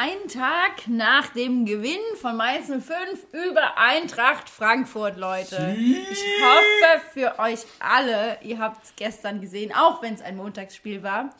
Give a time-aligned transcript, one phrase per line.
[0.00, 2.84] Einen Tag nach dem Gewinn von Mainz 05
[3.32, 5.76] über Eintracht Frankfurt, Leute.
[5.76, 11.02] Ich hoffe für euch alle, ihr habt es gestern gesehen, auch wenn es ein Montagsspiel
[11.02, 11.30] war.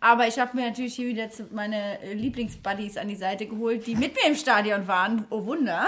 [0.00, 4.16] Aber ich habe mir natürlich hier wieder meine Lieblingsbuddies an die Seite geholt, die mit
[4.16, 5.24] mir im Stadion waren.
[5.30, 5.86] Oh Wunder.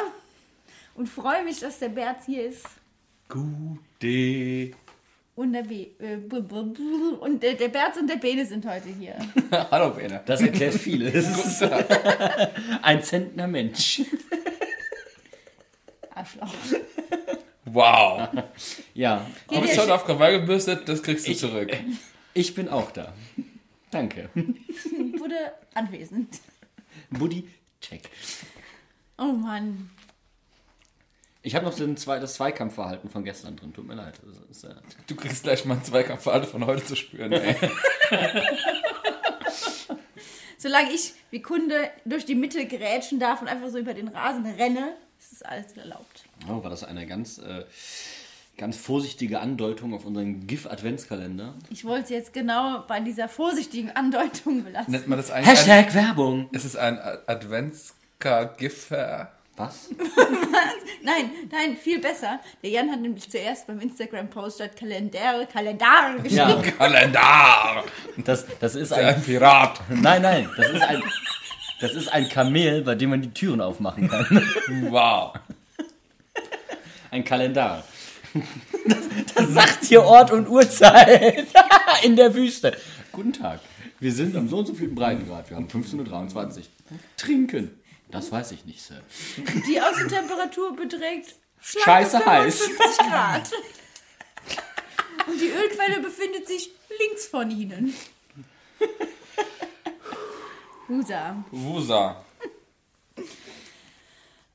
[0.95, 2.65] Und freue mich, dass der Bert hier ist.
[3.29, 4.77] Gute.
[5.41, 6.19] Und der, Be äh,
[7.19, 9.17] und der, der Berz und der Bene sind heute hier.
[9.71, 10.21] Hallo Bene.
[10.27, 11.63] Das erklärt vieles.
[12.83, 14.03] Ein Zentner Mensch.
[16.15, 16.55] Arschloch.
[17.65, 18.29] Wow.
[18.93, 21.75] Ja, Du bist heute auf Krawall gebürstet, das kriegst du zurück.
[22.35, 23.15] ich bin auch da.
[23.91, 24.29] Danke.
[24.35, 26.39] Wurde anwesend.
[27.09, 27.49] Buddy,
[27.81, 28.11] check.
[29.17, 29.89] Oh Mann.
[31.43, 33.73] Ich habe noch den Zwei, das Zweikampfverhalten von gestern drin.
[33.73, 34.21] Tut mir leid.
[34.27, 34.75] Das ist, äh,
[35.07, 37.33] Du kriegst gleich mal einen Zweikampfverhalten von heute zu spüren.
[37.33, 37.57] Ey.
[40.59, 44.45] Solange ich wie Kunde durch die Mitte gerätschen darf und einfach so über den Rasen
[44.45, 46.25] renne, ist das alles erlaubt.
[46.49, 47.65] oh, war das eine ganz, äh,
[48.59, 51.55] ganz vorsichtige Andeutung auf unseren GIF-Adventskalender.
[51.71, 54.93] Ich wollte es jetzt genau bei dieser vorsichtigen Andeutung belassen.
[54.93, 55.49] Nennt man das eigentlich?
[55.49, 56.51] Ein, Hashtag Werbung.
[56.53, 59.33] ist es ein Adventskar-Giffer?
[59.61, 59.91] Was?
[61.03, 62.41] Nein, nein, viel besser.
[62.63, 66.33] Der Jan hat nämlich zuerst beim Instagram-Post statt Kalender, Kalendar geschrieben.
[66.35, 67.85] Ja, Kalendar!
[68.25, 69.23] das, das ist Ein ein.
[69.23, 69.81] Pirat.
[69.91, 71.03] Nein, nein, das ist ein.
[71.81, 74.43] Das ist ein Kamel, bei dem man die Türen aufmachen kann.
[74.91, 75.35] Wow.
[77.11, 77.85] Ein Kalendar.
[78.87, 78.99] Das,
[79.35, 81.47] das sagt hier Ort und Uhrzeit
[82.03, 82.77] in der Wüste.
[83.13, 83.61] Guten Tag.
[83.99, 85.51] Wir sind am so und so vielen Breitengrad.
[85.51, 86.65] Wir haben 15.23 Uhr.
[87.19, 87.80] Trinken.
[88.11, 89.01] Das weiß ich nicht, Sir.
[89.67, 92.61] Die Außentemperatur beträgt Scheiße heiß.
[92.61, 93.51] 55 Grad.
[95.27, 97.95] Und die Ölquelle befindet sich links von Ihnen.
[100.89, 101.45] Husa.
[101.51, 102.25] Wusa.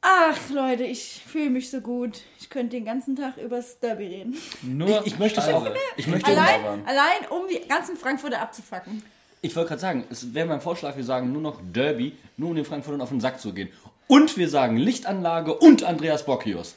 [0.02, 2.22] Ach, Leute, ich fühle mich so gut.
[2.40, 4.38] Ich könnte den ganzen Tag übers Derby reden.
[4.62, 5.68] Nur Ich, ich möchte es auch.
[5.98, 9.02] Ich möchte Allein, allein um die ganzen Frankfurter abzufacken.
[9.46, 12.56] Ich wollte gerade sagen, es wäre mein Vorschlag, wir sagen nur noch Derby, nur um
[12.56, 13.70] den Frankfurtern auf den Sack zu gehen.
[14.08, 16.74] Und wir sagen Lichtanlage und Andreas Bocchius.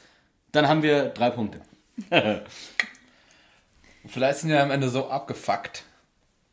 [0.51, 1.61] Dann haben wir drei Punkte.
[4.05, 5.83] Vielleicht sind die am Ende so abgefuckt,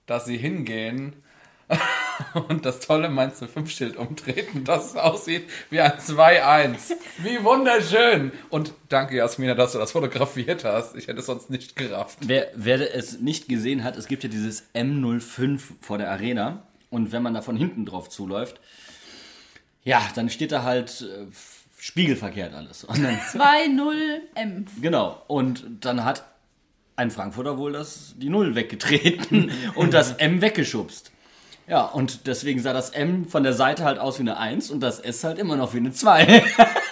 [0.07, 1.23] dass sie hingehen
[2.49, 6.93] und das tolle Mainz 05 Schild umtreten, dass es aussieht wie ein 2-1.
[7.19, 8.33] Wie wunderschön.
[8.51, 10.97] Und danke Jasmina, dass du das fotografiert hast.
[10.97, 12.19] Ich hätte es sonst nicht gerafft.
[12.23, 16.63] Wer, wer es nicht gesehen hat, es gibt ja dieses M05 vor der Arena.
[16.91, 18.61] Und wenn man da von hinten drauf zuläuft,
[19.83, 21.27] ja, dann steht da halt äh,
[21.79, 22.85] spiegelverkehrt alles.
[22.85, 24.67] Und dann, 2-0-M.
[24.81, 25.23] genau.
[25.27, 26.25] Und dann hat
[26.97, 31.13] ein Frankfurter wohl das, die Null weggetreten und das M weggeschubst.
[31.69, 34.81] Ja, und deswegen sah das M von der Seite halt aus wie eine 1 und
[34.81, 36.45] das S halt immer noch wie eine 2.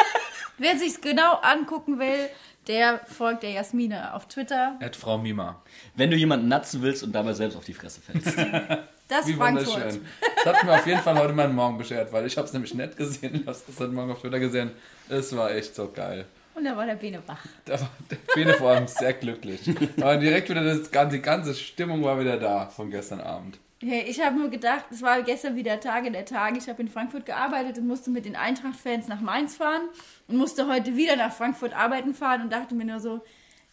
[0.58, 2.28] Wer sich's genau angucken will,
[2.66, 4.76] der folgt der Jasmine auf Twitter.
[4.80, 5.62] Ed Frau Mima.
[5.96, 8.36] Wenn du jemanden natzen willst und dabei selbst auf die Fresse fällst.
[9.06, 9.66] Das Wie Frankfurt.
[9.74, 10.00] wunderschön.
[10.46, 12.72] Das hat mir auf jeden Fall heute meinen Morgen beschert, weil ich habe es nämlich
[12.72, 13.34] nicht gesehen.
[13.34, 14.70] Ich habe es heute Morgen auf Twitter gesehen.
[15.10, 16.24] Es war echt so geil.
[16.54, 17.44] Und da war der Bene wach.
[17.66, 19.60] Da war der Bene vor allem sehr glücklich.
[20.00, 23.58] Aber direkt wieder das, ganze- die ganze Stimmung war wieder da von gestern Abend.
[23.86, 26.56] Hey, ich habe nur gedacht, es war gestern wieder Tage der Tage.
[26.56, 29.82] Ich habe in Frankfurt gearbeitet und musste mit den Eintracht-Fans nach Mainz fahren
[30.26, 33.20] und musste heute wieder nach Frankfurt arbeiten fahren und dachte mir nur so,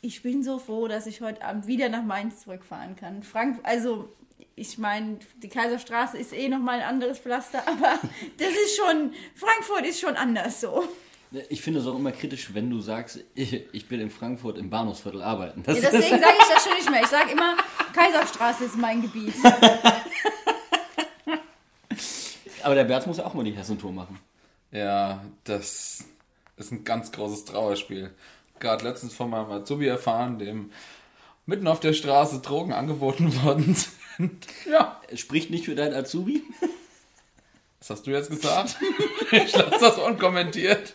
[0.02, 3.24] ich bin so froh, dass ich heute Abend wieder nach Mainz zurückfahren kann.
[3.24, 4.12] Frank also
[4.58, 7.98] ich meine, die Kaiserstraße ist eh nochmal ein anderes Pflaster, aber
[8.38, 10.90] das ist schon, Frankfurt ist schon anders so.
[11.50, 14.70] Ich finde es auch immer kritisch, wenn du sagst, ich, ich bin in Frankfurt im
[14.70, 15.64] Bahnhofsviertel arbeiten.
[15.64, 17.02] Das Ja, deswegen sage ich das schon nicht mehr.
[17.02, 17.56] Ich sage immer,
[17.94, 19.34] Kaiserstraße ist mein Gebiet.
[22.64, 24.20] aber der Berz muss ja auch mal die Hessentour machen.
[24.72, 26.04] Ja, das
[26.58, 28.12] ist ein ganz großes Trauerspiel.
[28.60, 30.72] Gerade letztens von meinem Azubi erfahren, dem
[31.46, 34.48] mitten auf der Straße Drogen angeboten worden sind.
[34.70, 36.44] Ja, Spricht nicht für deinen Azubi?
[37.80, 38.78] was hast du jetzt gesagt?
[39.32, 40.94] Ich lasse das unkommentiert.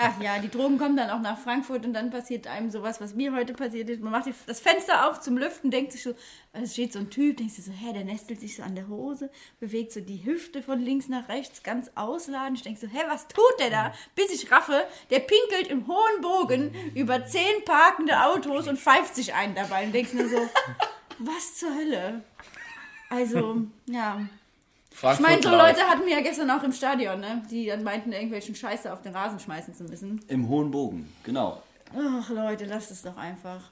[0.00, 3.14] Ach ja, die Drogen kommen dann auch nach Frankfurt und dann passiert einem sowas, was
[3.14, 4.00] mir heute passiert ist.
[4.00, 6.14] Man macht das Fenster auf zum Lüften, denkt sich so,
[6.52, 8.86] es steht so ein Typ, denkt sich so, hä, der nestelt sich so an der
[8.86, 9.28] Hose,
[9.58, 12.58] bewegt so die Hüfte von links nach rechts, ganz ausladend.
[12.58, 13.92] Ich denke so, hä, was tut der da?
[14.14, 19.34] Bis ich raffe, der pinkelt im hohen Bogen über zehn parkende Autos und pfeift sich
[19.34, 20.48] einen dabei und denkst nur so,
[21.18, 22.22] was zur Hölle?
[23.10, 24.20] Also, ja.
[24.98, 25.50] Ich Frankfurt meine, so.
[25.50, 27.40] Leute hatten wir ja gestern auch im Stadion, ne?
[27.48, 30.20] Die dann meinten, irgendwelchen Scheiße auf den Rasen schmeißen zu müssen.
[30.26, 31.62] Im hohen Bogen, genau.
[31.96, 33.70] Ach Leute, lasst es doch einfach.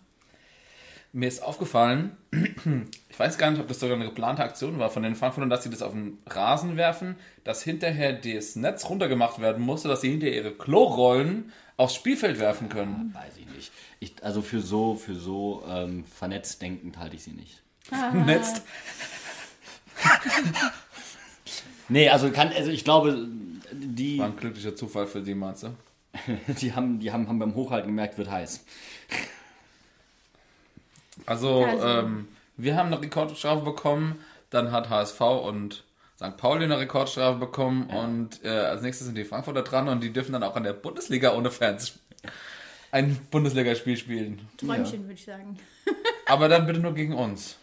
[1.13, 5.03] Mir ist aufgefallen, ich weiß gar nicht, ob das sogar eine geplante Aktion war von
[5.03, 9.65] den Frankfurtern, dass sie das auf den Rasen werfen, dass hinterher das Netz runtergemacht werden
[9.65, 13.13] musste, dass sie hinterher ihre Klorollen aufs Spielfeld werfen können.
[13.13, 13.73] Weiß ich nicht.
[13.99, 17.63] Ich, also für so, für so ähm, vernetzt denkend halte ich sie nicht.
[18.13, 18.63] Netz.
[21.89, 23.29] Nee, also kann, also ich glaube,
[23.73, 25.69] die, War ein glücklicher Zufall für die, meinst du?
[26.61, 28.65] die, haben, die haben, haben beim Hochhalten gemerkt, wird heiß.
[31.27, 34.17] Also, Also- Ähm, wir haben eine Rekordstrafe bekommen,
[34.51, 35.85] dann hat HSV und
[36.17, 36.37] St.
[36.39, 40.33] Pauli eine Rekordstrafe bekommen und äh, als nächstes sind die Frankfurter dran und die dürfen
[40.33, 41.99] dann auch in der Bundesliga ohne Fans
[42.93, 44.49] ein Bundesligaspiel spielen.
[44.57, 45.59] Träumchen, würde ich sagen.
[46.25, 47.57] Aber dann bitte nur gegen uns.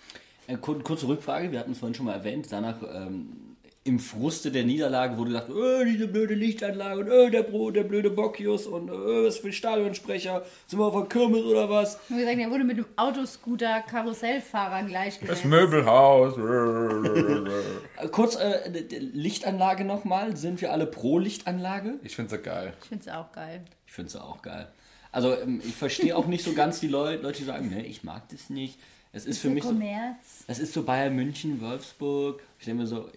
[0.45, 3.52] Äh, kur kurze Rückfrage, wir hatten es vorhin schon mal erwähnt, danach ähm,
[3.85, 7.83] im Fruste der Niederlage wurde gesagt, oh, diese blöde Lichtanlage und oh, der, Bro, der
[7.83, 11.99] blöde Bockius und oh, was für ein Stadionsprecher, sind wir auf der Kirmes oder was?
[12.07, 15.43] Wie gesagt, er wurde mit dem Autoscooter Karussellfahrer gleichgesetzt.
[15.43, 16.37] Möbelhaus.
[16.37, 18.69] Äh, kurz, äh,
[19.13, 21.95] Lichtanlage nochmal, sind wir alle pro Lichtanlage?
[22.03, 22.73] Ich finde es geil.
[22.81, 23.65] Ich finde es auch geil.
[23.85, 24.67] Ich finde es auch geil.
[25.11, 28.03] Also ähm, ich verstehe auch nicht so ganz die Leute, Leute, die sagen, ne, ich
[28.03, 28.79] mag das nicht.
[29.11, 30.43] Es ist für Der mich so, Kommerz.
[30.47, 32.41] es ist so Bayern München, Wolfsburg.
[32.59, 33.09] Ich denke mir so,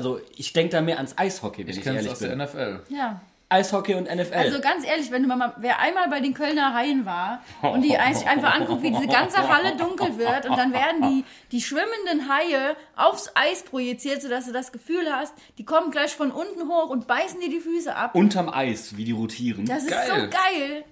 [0.00, 2.38] also ich denke da mehr ans Eishockey, wenn ich, Ich kenne es ehrlich aus bin.
[2.38, 2.80] der NFL.
[2.88, 3.20] Ja.
[3.52, 4.32] Eishockey und NFL.
[4.34, 7.98] Also ganz ehrlich, wenn du mal, wer einmal bei den Kölner Haien war und die
[7.98, 12.32] eigentlich einfach anguckt, wie diese ganze Halle dunkel wird und dann werden die, die schwimmenden
[12.32, 16.90] Haie aufs Eis projiziert, sodass du das Gefühl hast, die kommen gleich von unten hoch
[16.90, 18.14] und beißen dir die Füße ab.
[18.14, 19.66] Unterm Eis, wie die rotieren.
[19.66, 20.06] Das ist Geil.
[20.06, 20.84] so geil.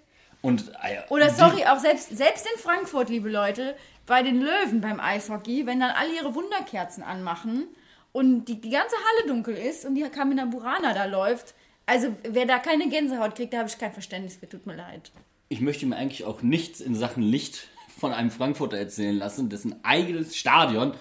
[0.43, 3.76] Und, äh, Oder sorry, auch selbst, selbst in Frankfurt, liebe Leute,
[4.06, 7.69] bei den Löwen beim Eishockey, wenn dann alle ihre Wunderkerzen anmachen
[8.12, 11.55] und die, die ganze Halle dunkel ist und die Kamina Burana da läuft,
[11.87, 15.10] also wer da keine Gänsehaut kriegt, da habe ich kein Verständnis für, tut mir leid.
[15.49, 17.69] Ich möchte mir eigentlich auch nichts in Sachen Licht
[17.99, 20.94] von einem Frankfurter erzählen lassen, dessen eigenes Stadion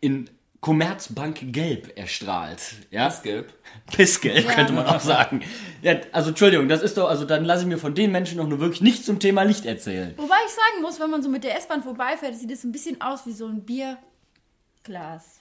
[0.00, 2.62] in Commerzbank Gelb erstrahlt.
[2.90, 3.06] Ja?
[3.06, 3.52] Das gelb.
[3.90, 4.52] Pissgelb, Ja.
[4.54, 5.42] könnte man auch sagen.
[5.82, 8.46] Ja, also Entschuldigung, das ist doch, also dann lasse ich mir von den Menschen doch
[8.46, 10.14] nur wirklich nichts zum Thema Licht erzählen.
[10.16, 13.00] Wobei ich sagen muss, wenn man so mit der S-Bahn vorbeifährt, sieht es ein bisschen
[13.00, 15.40] aus wie so ein Bierglas.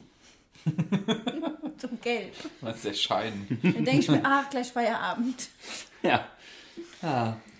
[1.78, 2.34] so gelb.
[2.62, 3.48] Das ist der Schein.
[3.62, 5.50] Dann denke ich mir, ach, gleich Feierabend.
[6.04, 6.25] Ja.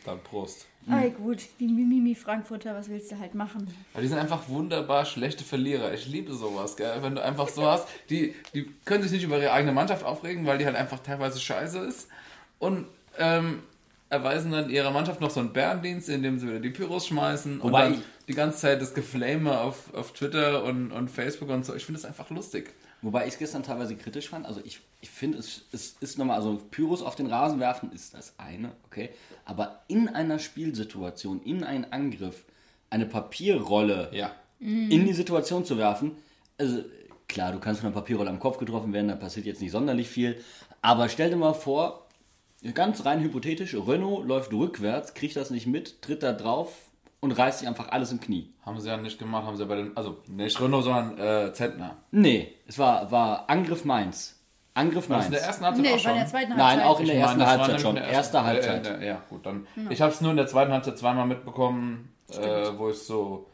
[0.06, 0.66] Dann Prost.
[0.90, 3.72] Ei gut, die Mimimi Frankfurter, was willst du halt machen?
[3.94, 5.94] Aber die sind einfach wunderbar schlechte Verlierer.
[5.94, 6.92] Ich liebe sowas, gell?
[7.02, 10.48] Wenn du einfach so hast, die, die können sich nicht über ihre eigene Mannschaft aufregen,
[10.48, 12.08] weil die halt einfach teilweise scheiße ist.
[12.58, 12.88] Und
[13.20, 13.62] ähm,
[14.10, 17.70] erweisen dann ihrer Mannschaft noch so einen Bärendienst, indem sie wieder die Pyros schmeißen und
[17.70, 21.64] Wobei dann ich- die ganze Zeit das Geflame auf, auf Twitter und, und Facebook und
[21.64, 21.76] so.
[21.76, 22.74] Ich finde das einfach lustig.
[23.02, 24.46] Wobei ich es gestern teilweise kritisch fand.
[24.46, 28.14] Also ich, ich finde, es, es ist nochmal, also Pyros auf den Rasen werfen ist
[28.14, 29.10] das eine, okay.
[29.46, 32.44] Aber in einer Spielsituation, in einen Angriff,
[32.92, 34.32] eine Papierrolle Ja.
[34.60, 36.12] in die Situation zu werfen,
[36.60, 36.84] also
[37.28, 40.08] klar, du kannst von einer Papierrolle am Kopf getroffen werden, da passiert jetzt nicht sonderlich
[40.10, 40.40] viel.
[40.84, 42.08] Aber stell dir mal vor,
[42.76, 46.91] ganz rein hypothetisch, Renault läuft rückwärts, kriegt das nicht mit, tritt da drauf
[47.22, 48.52] und reißt sich einfach alles im Knie.
[48.66, 51.98] Haben sie ja nicht gemacht, haben sie bei den, also nicht Renault, sondern äh, Zentner.
[52.12, 54.38] Nee, es war, war Angriff Mainz.
[54.74, 55.26] Angriff Mainz.
[55.28, 56.16] in der ersten Halbzeit Nee, auch war in schon?
[56.16, 56.86] der zweiten Nein, Halbzeit.
[56.86, 57.98] auch in der Ich ersten meine, Halbzeit schon.
[57.98, 58.88] Erste ersten- Halbzeit.
[58.88, 59.68] Äh, äh, ja, gut, dann.
[59.90, 63.48] Ich habe es nur in der zweiten Halbzeit zweimal mitbekommen, äh, wo ich es so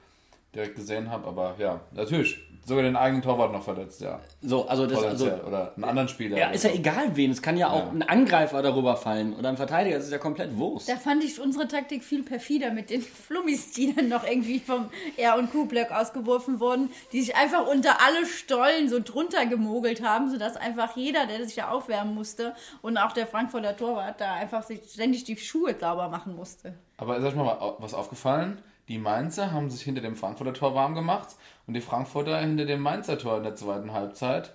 [0.56, 1.28] direkt gesehen habe.
[1.28, 2.40] Aber ja, natürlich.
[2.68, 4.20] Sogar den eigenen Torwart noch verletzt, ja.
[4.42, 5.32] So, also das, also.
[5.48, 6.38] Oder einen anderen Spieler.
[6.38, 6.76] ja, ist ja so.
[6.76, 7.32] egal wen.
[7.32, 7.90] Es kann ja auch Ja.
[7.92, 9.96] ein Angreifer darüber fallen oder ein Verteidiger.
[9.96, 10.90] Das ist ja komplett Wurst.
[10.90, 14.90] Da fand ich unsere Taktik viel perfider mit den Flummis, die dann noch irgendwie vom
[15.16, 20.30] R- und Q-Block ausgeworfen wurden, die sich einfach unter alle Stollen so drunter gemogelt haben,
[20.30, 24.64] sodass einfach jeder, der sich da aufwärmen musste und auch der Frankfurter Torwart da einfach
[24.64, 26.74] sich ständig die Schuhe sauber machen musste.
[26.98, 28.62] Aber euch mal was aufgefallen?
[28.90, 31.36] Die Mainzer haben sich hinter dem Frankfurter Tor warm gemacht
[31.68, 34.54] und die Frankfurter hinter dem Mainzer Tor in der zweiten Halbzeit.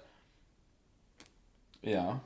[1.83, 2.21] Ja.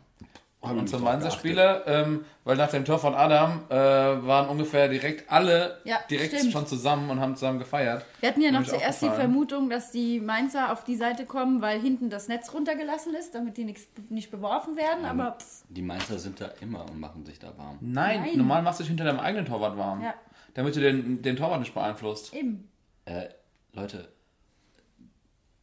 [0.60, 1.30] Und drauf Mainzer.
[1.30, 6.34] Spieler, ähm, weil nach dem Tor von Adam äh, waren ungefähr direkt alle Ja, direkt
[6.34, 6.52] stimmt.
[6.52, 8.04] schon zusammen und haben zusammen gefeiert.
[8.18, 9.06] Wir hatten ja noch zuerst die.
[9.10, 13.56] Vermutung, dass die Mainzer auf die Seite kommen, weil hinten das Netz runtergelassen ist, damit
[13.58, 17.38] die nix, nicht beworfen werden, aber pff, Die Mainzer sind da immer und machen sich
[17.38, 17.78] da warm.
[17.80, 18.36] Nein, Nein.
[18.38, 20.02] normal machst du dich hinter deinem eigenen Torwart warm.
[20.02, 20.14] Ja.
[20.54, 22.34] Damit du den, den Torwart nicht beeinflusst.
[22.34, 22.68] eben.
[23.04, 23.28] Äh,
[23.72, 24.08] Leute.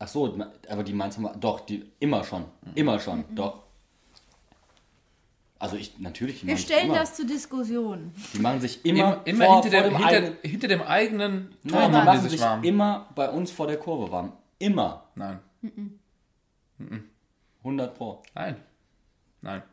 [0.03, 0.37] Ach so,
[0.69, 2.43] aber die Mainzer, ma- doch, die immer schon.
[2.75, 3.63] Immer schon, doch.
[5.59, 6.45] Also ich, natürlich.
[6.45, 8.11] Wir stellen immer, das zur Diskussion.
[8.33, 11.55] Die machen sich immer, Immer, immer vor, hinter, vor dem, hinter, eigenen, hinter dem eigenen
[11.65, 12.63] Tor Nein, die machen sich warm.
[12.65, 14.33] immer bei uns vor der Kurve warm.
[14.59, 15.05] Immer.
[15.15, 15.39] Nein,
[17.63, 18.21] 100 pro.
[18.35, 18.57] nein,
[19.41, 19.63] nein.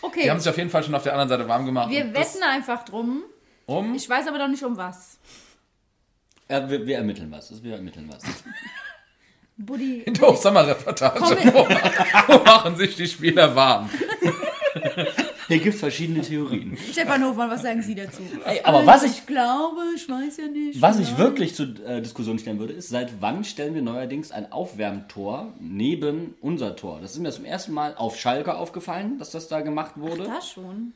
[0.00, 1.90] Okay, Die haben sich auf jeden Fall schon auf der anderen Seite warm gemacht.
[1.90, 3.22] wir wetten einfach drum.
[3.66, 3.94] um.
[3.94, 5.18] Ich weiß aber noch nicht um was.
[6.48, 7.50] Ja, wir, wir ermitteln was.
[7.50, 8.22] Das- Wir ermitteln was.
[9.58, 10.02] Buddy.
[10.06, 11.18] In der Sommerreportage.
[11.18, 11.66] Komm- Wo,
[12.38, 13.90] wo machen sich die Spieler warm?
[15.48, 16.76] Hier gibt es verschiedene Theorien.
[16.92, 18.20] Stefan Hofmann, was sagen Sie dazu?
[18.44, 20.80] Ey, aber was ich, Ich glaube, ich weiß ja nicht.
[20.80, 21.18] was ich vielleicht.
[21.18, 26.34] wirklich zur äh, Diskussion stellen würde, ist, seit wann stellen wir neuerdings ein Aufwärmtor neben
[26.42, 26.98] unser Tor?
[27.00, 30.24] Das ist mir zum ersten Mal auf Schalke aufgefallen, dass das da gemacht wurde.
[30.24, 30.92] Das schon.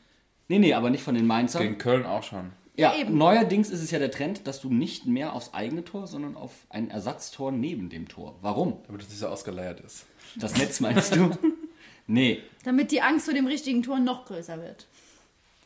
[0.49, 1.62] Nee, nee, aber nicht von den Mainzern.
[1.62, 2.52] Gegen Köln auch schon.
[2.74, 3.18] Ja, eben.
[3.18, 6.52] neuerdings ist es ja der Trend, dass du nicht mehr aufs eigene Tor, sondern auf
[6.70, 8.36] ein Ersatztor neben dem Tor.
[8.40, 8.78] Warum?
[8.86, 10.06] Damit es nicht so ausgeleiert ist.
[10.36, 11.30] Das Netz meinst du?
[12.06, 12.42] nee.
[12.64, 14.86] Damit die Angst vor dem richtigen Tor noch größer wird.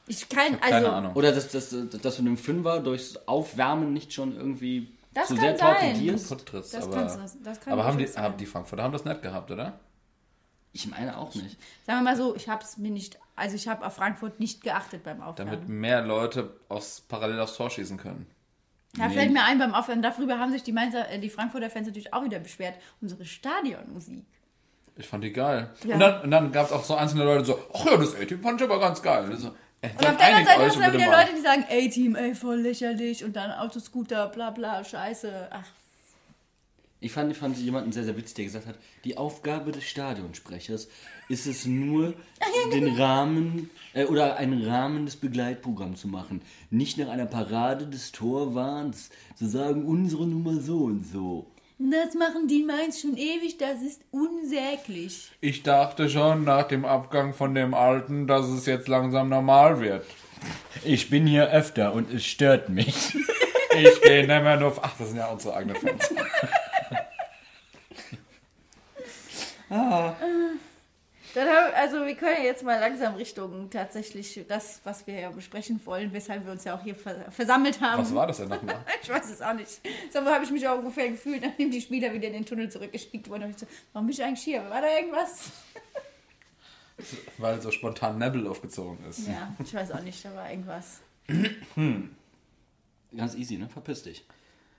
[0.08, 0.68] Ich kann, also.
[0.68, 1.12] Keine Ahnung.
[1.14, 5.56] Oder dass, dass, dass du den Fünfer durchs Aufwärmen nicht schon irgendwie Das zu sehr
[5.56, 6.30] torpedierst?
[6.52, 9.50] Das aber, kann's- das kann aber haben, die, haben die Frankfurter haben das nicht gehabt,
[9.50, 9.78] oder?
[10.72, 11.56] Ich meine auch nicht.
[11.86, 14.62] Sagen wir mal so, ich habe es mir nicht, also ich habe auf Frankfurt nicht
[14.62, 15.55] geachtet beim Aufwärmen.
[15.55, 18.26] Damit mehr Leute aus, parallel aufs Tor schießen können.
[18.97, 19.14] Da Nee.
[19.14, 22.12] fällt mir ein, beim Aufwärmen, darüber haben sich die, Mainzer, äh, die Frankfurter Fans natürlich
[22.14, 22.75] auch wieder beschwert.
[23.00, 24.25] Unsere Stadionmusik.
[24.97, 25.71] Ich fand die geil.
[25.85, 25.95] Ja.
[25.95, 28.40] Und dann, und dann gab es auch so einzelne Leute so, ach ja, das A-Team
[28.43, 29.31] fand ich aber ganz geil.
[29.31, 31.21] Und, so, ey, Und auf der anderen Seite hast du dann wieder mal.
[31.21, 35.49] Leute, die sagen, ey Team, ey, voll lächerlich und dann Autoscooter, bla bla, scheiße.
[35.50, 35.64] Ach,
[36.99, 40.88] Ich fand, ich fand jemanden sehr, sehr witzig, der gesagt hat, die Aufgabe des Stadionsprechers
[41.29, 42.15] ist es nur,
[42.73, 46.41] den Rahmen äh, oder einen Rahmen des Begleitprogramms zu machen.
[46.71, 51.47] Nicht nach einer Parade des Torwahns zu sagen, unsere Nummer so und so.
[51.79, 55.31] das machen die Mainz schon ewig, das ist unsäglich.
[55.43, 60.07] Ich dachte schon nach dem Abgang von dem Alten, dass es jetzt langsam normal wird.
[60.83, 63.15] Ich bin hier öfter und es stört mich.
[63.79, 64.75] Ich gehe nicht mehr nur...
[64.81, 66.11] Ach, das sind ja unsere eigenen Fans.
[71.35, 75.30] Dann haben, also wir können ja jetzt mal langsam Richtung tatsächlich das, was wir ja
[75.30, 78.02] besprechen wollen, weshalb wir uns ja auch hier vers versammelt haben.
[78.02, 78.78] Was war das denn nochmal?
[79.02, 79.80] Ich weiß es auch nicht.
[80.12, 83.28] So habe ich mich auch ungefähr gefühlt, nachdem die Spieler wieder in den Tunnel zurückgeschickt
[83.28, 83.50] wurden.
[83.50, 84.68] Ich so, warum bin ich eigentlich hier?
[84.70, 85.50] War da irgendwas?
[87.38, 89.26] Weil so spontan Nebel aufgezogen ist.
[89.28, 91.00] Ja, ich weiß auch nicht, da war irgendwas.
[93.14, 93.68] Ganz easy, ne?
[93.68, 94.25] Verpiss dich.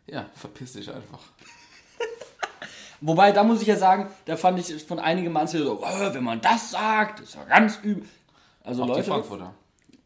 [0.07, 1.19] Ja, verpiss dich einfach.
[3.01, 6.23] Wobei, da muss ich ja sagen, da fand ich von einigen manche so, "Oh, wenn
[6.23, 8.05] man das sagt, ist ja ganz übel.
[8.63, 9.53] Also Auch die Leute, Frankfurter.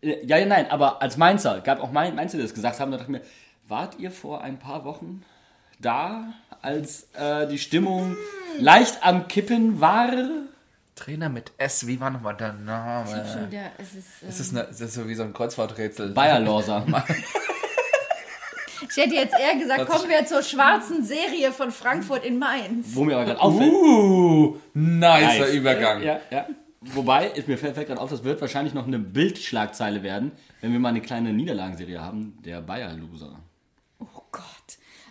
[0.01, 2.91] Äh, Ja, ja, nein, aber als Mainzer, gab auch Main- Mainzer, die das gesagt haben,
[2.91, 3.25] da dachte ich mir,
[3.67, 5.23] wart ihr vor ein paar Wochen
[5.79, 8.17] da, als äh, die Stimmung
[8.59, 10.09] leicht am Kippen war?
[10.95, 13.47] Trainer mit S, wie war nochmal der Schon Name?
[13.49, 16.09] wieder, es ist, Das ähm, ist, eine, das ist so wie so ein Kreuzworträtsel.
[16.13, 16.85] Bayerlorser.
[18.89, 22.87] ich hätte jetzt eher gesagt, kommen wir zur schwarzen Serie von Frankfurt in Mainz.
[22.95, 23.71] Wo mir aber gerade auffällt.
[23.71, 25.53] Uh, nicer Nice.
[25.53, 26.03] Übergang.
[26.03, 26.47] Ja, ja.
[26.81, 30.79] Wobei, ist mir fällt gerade auf, das wird wahrscheinlich noch eine Bildschlagzeile werden, wenn wir
[30.79, 33.39] mal eine kleine Niederlagenserie haben, der Bayer-Loser.
[33.99, 34.43] Oh Gott.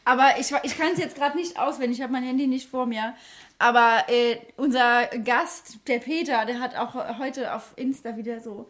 [0.04, 2.86] Aber ich, ich kann es jetzt gerade nicht auswendig, ich habe mein Handy nicht vor
[2.86, 3.14] mir.
[3.60, 8.68] Aber äh, unser Gast, der Peter, der hat auch heute auf Insta wieder so,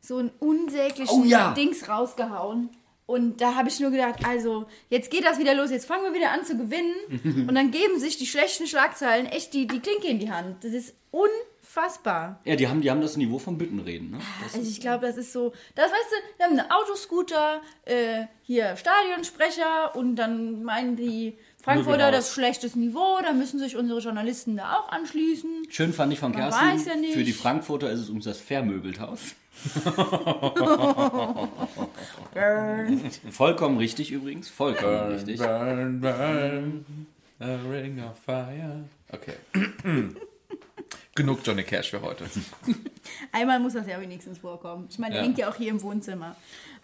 [0.00, 1.54] so einen unsäglichen Oh ja.
[1.54, 2.68] Dings rausgehauen.
[3.06, 6.14] Und da habe ich nur gedacht, also jetzt geht das wieder los, jetzt fangen wir
[6.14, 6.94] wieder an zu gewinnen.
[7.48, 10.64] und dann geben sich die schlechten Schlagzeilen echt die, die Klinke in die Hand.
[10.64, 12.40] Das ist unfassbar.
[12.44, 14.12] Ja, die haben, die haben das Niveau vom Büttenreden.
[14.12, 14.18] Ne?
[14.42, 18.24] Das Also ich glaube, das ist so, das weißt du, wir haben einen Autoscooter, äh,
[18.42, 24.56] hier Stadionsprecher und dann meinen die Frankfurter das schlechtes Niveau, da müssen sich unsere Journalisten
[24.56, 25.68] da auch anschließen.
[25.70, 27.14] Schön fand ich von Man Kerstin, weiß ja nicht.
[27.14, 29.20] für die Frankfurter ist es uns das Vermöbelthaus.
[33.30, 35.38] Vollkommen richtig übrigens, vollkommen Burn, richtig.
[35.38, 37.06] burn, burn,
[37.40, 38.84] a ring of fire.
[39.12, 39.34] Okay.
[41.14, 42.24] Genug Johnny Cash für heute.
[43.32, 44.86] Einmal muss das ja wenigstens vorkommen.
[44.90, 45.26] Ich meine, der Ja.
[45.26, 46.34] hängt ja auch hier im Wohnzimmer.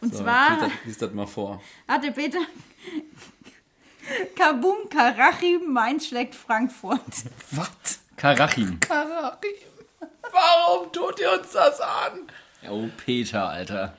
[0.00, 1.62] Und So, zwar lies das, lies das mal vor.
[1.88, 2.38] hatte Peter
[4.38, 7.00] Kabum Karachim Mainz schlägt Frankfurt.
[7.50, 7.98] Was?
[8.16, 8.78] Karachim.
[8.78, 9.50] Karachim.
[10.30, 12.30] Warum tut ihr uns das an?
[12.68, 13.94] Oh, Peter, Alter.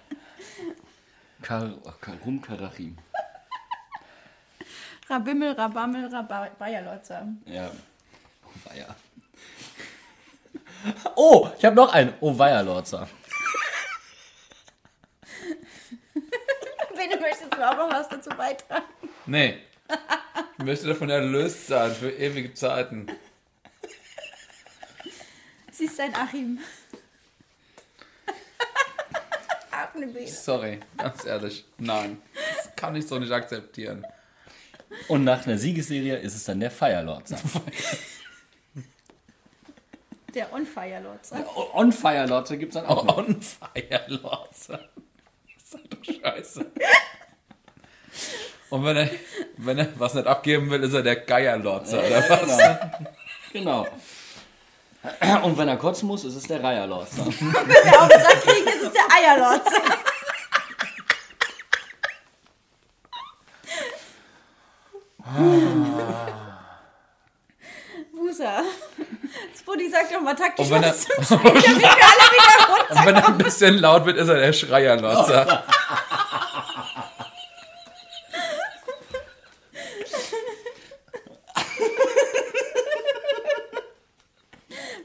[1.42, 2.98] Kar oh, Karum Karachim.
[5.10, 7.28] Rabimmel, Rabammel, Rabayerlotzer.
[7.46, 7.70] Ja.
[8.46, 8.96] Oh, weia.
[11.16, 12.14] Oh, ich habe noch einen.
[12.22, 13.10] Oh, Weierlorzer.
[16.14, 18.86] Bitte möchtest du auch noch was dazu beitragen?
[19.26, 19.64] Nee.
[20.58, 23.08] Ich möchte davon erlöst sein für ewige Zeiten.
[25.72, 26.60] Sie ist ein Achim.
[30.28, 31.66] Sorry, ganz ehrlich.
[31.78, 32.22] Nein.
[32.58, 34.06] Das kann ich so nicht akzeptieren.
[35.08, 37.40] Und nach einer Siegesserie ist es dann der Feierlorzer.
[40.36, 41.44] Der On-Fire-Lotzer.
[41.74, 43.18] On Feierlorzer gibt es dann auch noch.
[43.18, 44.68] On fire, Lords.
[44.68, 44.80] Das
[45.64, 46.72] ist doch scheiße.
[48.70, 49.10] Und wenn er,
[49.58, 52.58] Wenn er was nicht abgeben will, ist er der Geierlotzer, oder was?
[53.52, 53.88] Genau.
[55.44, 57.26] Und wenn er kotzen muss, ist es der Reiherlotzer.
[57.40, 57.52] Wenn
[57.86, 59.72] wir auf den Sack kriegen, ist es der Eierlotz.
[68.14, 68.64] Busa.
[69.58, 72.68] Spudi sagt doch mal taktisch Und wenn er- was zum Spiel, damit wir alle wieder
[72.70, 72.90] runter.
[73.00, 75.64] Und wenn er ein bisschen laut wird, ist er der Schreierlotzer.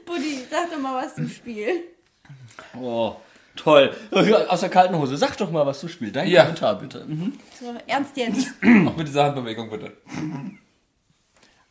[0.05, 1.83] Buddy, sag doch mal was zum Spiel.
[2.79, 3.15] Oh,
[3.55, 3.95] toll.
[4.49, 5.17] Aus der kalten Hose.
[5.17, 6.15] Sag doch mal, was du spielst.
[6.15, 6.41] Dein Ja.
[6.43, 7.05] Kommentar bitte.
[7.05, 7.37] Mhm.
[7.59, 8.49] So, ernst jetzt.
[8.61, 9.95] Auch mit dieser Handbewegung, bitte.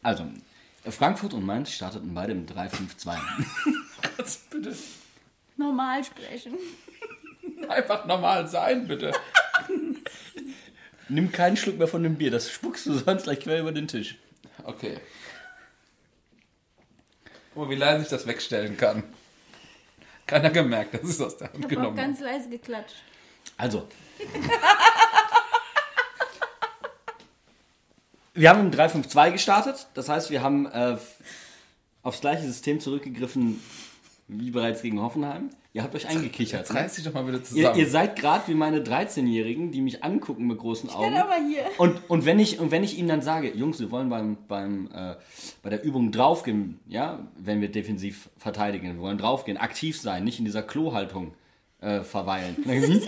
[0.02, 0.26] Also,
[0.88, 3.16] Frankfurt und Mainz starteten beide mit 3-5-2.
[4.50, 4.76] bitte.
[5.56, 6.54] Normal sprechen.
[7.68, 9.12] Einfach normal sein, bitte.
[11.08, 13.88] Nimm keinen Schluck mehr von dem Bier, das spuckst du sonst gleich quer über den
[13.88, 14.16] Tisch.
[14.64, 14.98] Okay.
[17.54, 19.04] Guck mal, wie leise ich das wegstellen kann.
[20.26, 21.96] Keiner gemerkt, dass ich es aus der Hand Ich genommen habe.
[21.96, 22.96] ganz leise geklatscht.
[23.56, 23.86] Also.
[28.34, 29.86] wir haben im 3-5-2 gestartet.
[29.94, 30.96] Das heißt, wir haben äh,
[32.02, 33.62] aufs gleiche System zurückgegriffen
[34.28, 35.50] wie bereits gegen Hoffenheim.
[35.76, 36.60] Ihr habt euch eingekichert.
[36.60, 37.76] Jetzt reiß dich doch mal wieder Ihr, zusammen.
[37.80, 41.08] ihr seid gerade wie meine 13-Jährigen, die mich angucken mit großen Ich Augen.
[41.10, 41.64] bin aber hier.
[41.78, 44.88] Und, und, wenn ich, und wenn ich ihnen dann sage, Jungs, wir wollen beim, beim,
[44.94, 45.16] äh,
[45.64, 50.38] bei der Übung draufgehen, ja, wenn wir defensiv verteidigen, wir wollen draufgehen, aktiv sein, nicht
[50.38, 51.34] in dieser Klo-Haltung
[51.80, 52.56] äh, verweilen.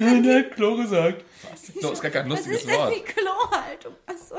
[0.00, 1.24] Der Klo gesagt.
[1.80, 2.94] Das ist gar kein Was lustiges ist denn Wort.
[2.94, 3.94] die Klohaltung?
[4.06, 4.36] Achso.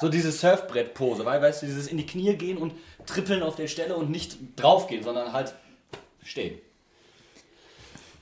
[0.00, 2.74] So diese Surfbrett-Pose, weil, weißt du, dieses in die Knie gehen und
[3.06, 5.54] trippeln auf der Stelle und nicht draufgehen, sondern halt
[6.26, 6.58] stehen.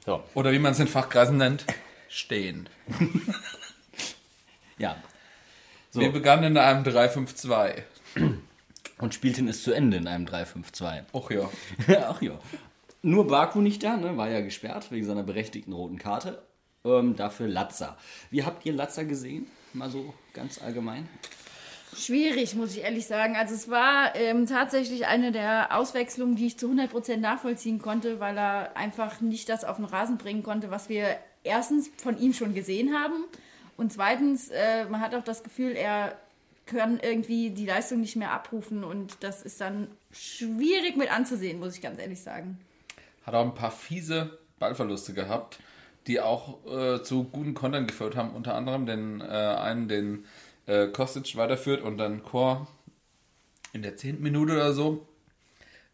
[0.05, 1.65] So, Oder wie man es in Fachkreisen nennt,
[2.09, 2.69] stehen.
[4.79, 5.03] ja.
[5.91, 6.01] So.
[6.01, 7.83] Wir begannen in einem 3-5-2.
[8.99, 11.05] Und spielten es zu Ende in einem 3-5-2.
[11.13, 11.49] Och ja.
[12.09, 12.39] Ach ja.
[13.03, 14.17] Nur Baku nicht da, ne?
[14.17, 16.43] war ja gesperrt wegen seiner berechtigten roten Karte.
[16.85, 17.97] Ähm, dafür Latza.
[18.31, 19.47] Wie habt ihr Latza gesehen?
[19.73, 21.09] Mal so ganz allgemein.
[21.97, 23.37] Schwierig, muss ich ehrlich sagen.
[23.37, 28.37] Also es war ähm, tatsächlich eine der Auswechslungen, die ich zu 100% nachvollziehen konnte, weil
[28.37, 32.55] er einfach nicht das auf den Rasen bringen konnte, was wir erstens von ihm schon
[32.55, 33.25] gesehen haben
[33.77, 36.17] und zweitens, äh, man hat auch das Gefühl, er
[36.67, 41.75] kann irgendwie die Leistung nicht mehr abrufen und das ist dann schwierig mit anzusehen, muss
[41.75, 42.59] ich ganz ehrlich sagen.
[43.27, 45.59] Hat auch ein paar fiese Ballverluste gehabt,
[46.07, 48.31] die auch äh, zu guten Kontern geführt haben.
[48.31, 50.25] Unter anderem den äh, einen, den
[50.67, 52.67] äh, Kostic weiterführt und dann Chor
[53.73, 55.07] in der zehnten Minute oder so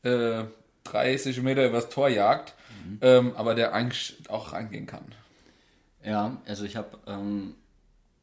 [0.03, 0.45] äh,
[0.85, 2.55] 30 Meter übers Tor jagt,
[3.01, 5.05] ähm, aber der eigentlich auch reingehen kann.
[6.05, 7.55] Ja, also ich habe ähm,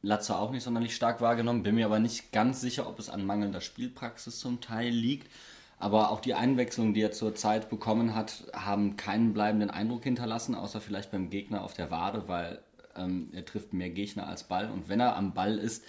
[0.02, 3.26] Latza auch nicht sonderlich stark wahrgenommen, bin mir aber nicht ganz sicher, ob es an
[3.26, 5.32] mangelnder Spielpraxis zum Teil liegt.
[5.80, 10.82] Aber auch die Einwechslungen, die er zurzeit bekommen hat, haben keinen bleibenden Eindruck hinterlassen, außer
[10.82, 12.60] vielleicht beim Gegner auf der Wade, weil
[12.96, 14.72] ähm, er trifft mehr Gegner als Ball.
[14.72, 15.84] Und wenn er am Ball ist,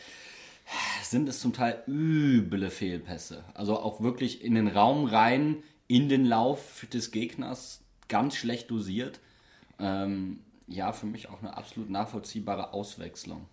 [1.02, 3.44] sind es zum Teil üble Fehlpässe.
[3.54, 9.20] Also auch wirklich in den Raum rein, in den Lauf des Gegners, ganz schlecht dosiert.
[9.78, 13.46] Ähm, ja, für mich auch eine absolut nachvollziehbare Auswechslung.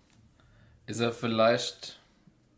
[0.86, 1.98] Ist er vielleicht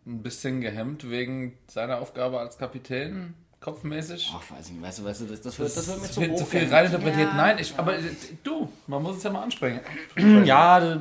[0.07, 4.33] ein bisschen gehemmt wegen seiner Aufgabe als Kapitän, kopfmäßig?
[4.35, 6.21] Ach, weiß ich nicht, weißt du, weißt du, das, das, wird, das wird mir zu
[6.21, 7.29] wird zu viel reininterpretiert.
[7.29, 7.35] Ja.
[7.35, 8.03] Nein, ich, aber äh,
[8.43, 9.81] du, man muss es ja mal ansprechen.
[10.45, 10.99] Ja,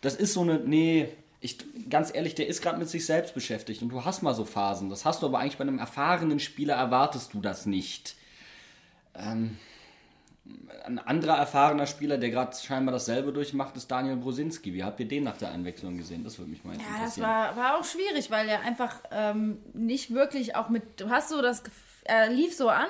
[0.00, 1.08] das ist so eine, nee,
[1.40, 4.44] ich, ganz ehrlich, der ist gerade mit sich selbst beschäftigt und du hast mal so
[4.44, 4.90] Phasen.
[4.90, 8.14] Das hast du aber eigentlich bei einem erfahrenen Spieler erwartest du das nicht.
[9.14, 9.56] Ähm,
[10.84, 14.74] ein anderer erfahrener Spieler, der gerade scheinbar dasselbe durchmacht, ist Daniel Brosinski.
[14.74, 16.24] Wie habt ihr den nach der Einwechslung gesehen?
[16.24, 17.28] Das würde mich mal Ja, das interessieren.
[17.28, 21.40] war, war auch schwierig, weil er einfach ähm, nicht wirklich auch mit, du hast so
[21.42, 21.70] das, Gef-
[22.04, 22.88] er lief so an,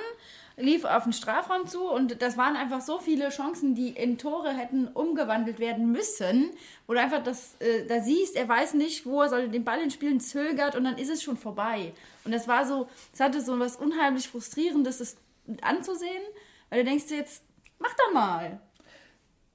[0.60, 4.50] lief auf den Strafraum zu und das waren einfach so viele Chancen, die in Tore
[4.50, 6.50] hätten umgewandelt werden müssen,
[6.86, 9.80] wo du einfach das, äh, da siehst, er weiß nicht, wo er soll den Ball
[9.80, 11.92] ins Spielen zögert und dann ist es schon vorbei.
[12.24, 15.16] Und das war so, es hatte so was unheimlich frustrierendes, das
[15.62, 16.22] anzusehen,
[16.68, 17.42] weil du denkst dir jetzt,
[17.78, 18.60] mach doch mal.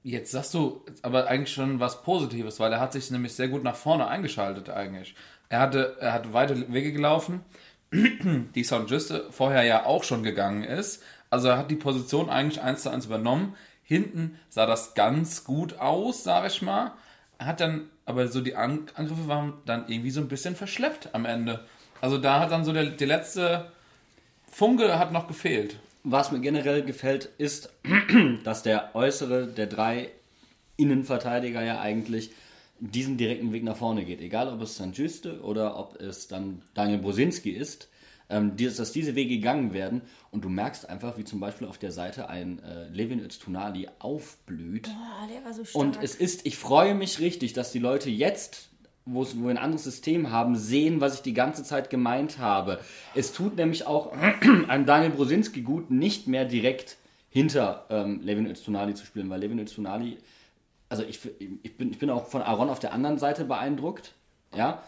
[0.02, 3.64] Jetzt sagst du aber eigentlich schon was Positives, weil er hat sich nämlich sehr gut
[3.64, 5.16] nach vorne eingeschaltet eigentlich.
[5.48, 7.44] Er hatte, er hat weite Wege gelaufen,
[7.92, 11.02] die Sound Juste vorher ja auch schon gegangen ist.
[11.30, 13.54] Also er hat die Position eigentlich eins zu eins übernommen.
[13.82, 16.92] Hinten sah das ganz gut aus, sage ich mal.
[17.38, 21.14] Er hat dann, aber so die An Angriffe waren dann irgendwie so ein bisschen verschleppt
[21.14, 21.64] am Ende.
[22.00, 23.70] Also da hat dann so der, der letzte
[24.50, 25.78] Funke hat noch gefehlt.
[26.02, 27.70] Was mir generell gefällt, ist,
[28.44, 30.10] dass der äußere der drei
[30.76, 32.30] Innenverteidiger ja eigentlich
[32.80, 34.20] diesen direkten Weg nach vorne geht.
[34.20, 37.88] Egal, ob es dann Juste oder ob es dann Daniel Brosinski ist,
[38.28, 40.02] ähm, dass diese Wege gegangen werden.
[40.30, 44.88] Und du merkst einfach, wie zum Beispiel auf der Seite ein äh, Levin Öztunali aufblüht.
[44.88, 45.84] Ah, der war so stark.
[45.84, 48.68] Und es ist, ich freue mich richtig, dass die Leute jetzt,
[49.04, 52.80] wo wir ein anderes System haben, sehen, was ich die ganze Zeit gemeint habe.
[53.14, 54.12] Es tut nämlich auch
[54.68, 56.96] einem Daniel Brosinski gut, nicht mehr direkt
[57.30, 60.16] hinter ähm, Levin Öztunali zu spielen, weil Levin Öztunali,
[60.88, 61.20] also ich,
[61.62, 64.12] ich, bin, ich bin auch von Aaron auf der anderen Seite beeindruckt,
[64.54, 64.82] ja,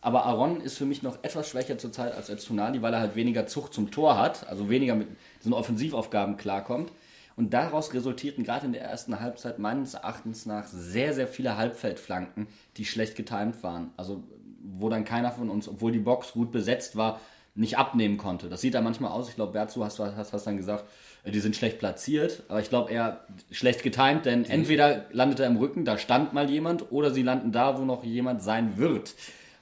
[0.00, 3.46] aber Aaron ist für mich noch etwas schwächer zurzeit als Öztunali, weil er halt weniger
[3.46, 5.08] Zucht zum Tor hat, also weniger mit
[5.40, 6.90] diesen Offensivaufgaben klarkommt.
[7.36, 12.48] Und daraus resultierten gerade in der ersten Halbzeit meines Erachtens nach sehr, sehr viele Halbfeldflanken,
[12.76, 13.90] die schlecht getimt waren.
[13.96, 14.24] Also
[14.62, 17.20] wo dann keiner von uns, obwohl die Box gut besetzt war,
[17.54, 18.48] nicht abnehmen konnte.
[18.48, 19.28] Das sieht da manchmal aus.
[19.28, 20.84] Ich glaube, Berzu hast, hast, hast dann gesagt,
[21.30, 22.42] die sind schlecht platziert.
[22.48, 26.50] Aber ich glaube eher schlecht getimt, denn entweder landet er im Rücken, da stand mal
[26.50, 29.14] jemand, oder sie landen da, wo noch jemand sein wird.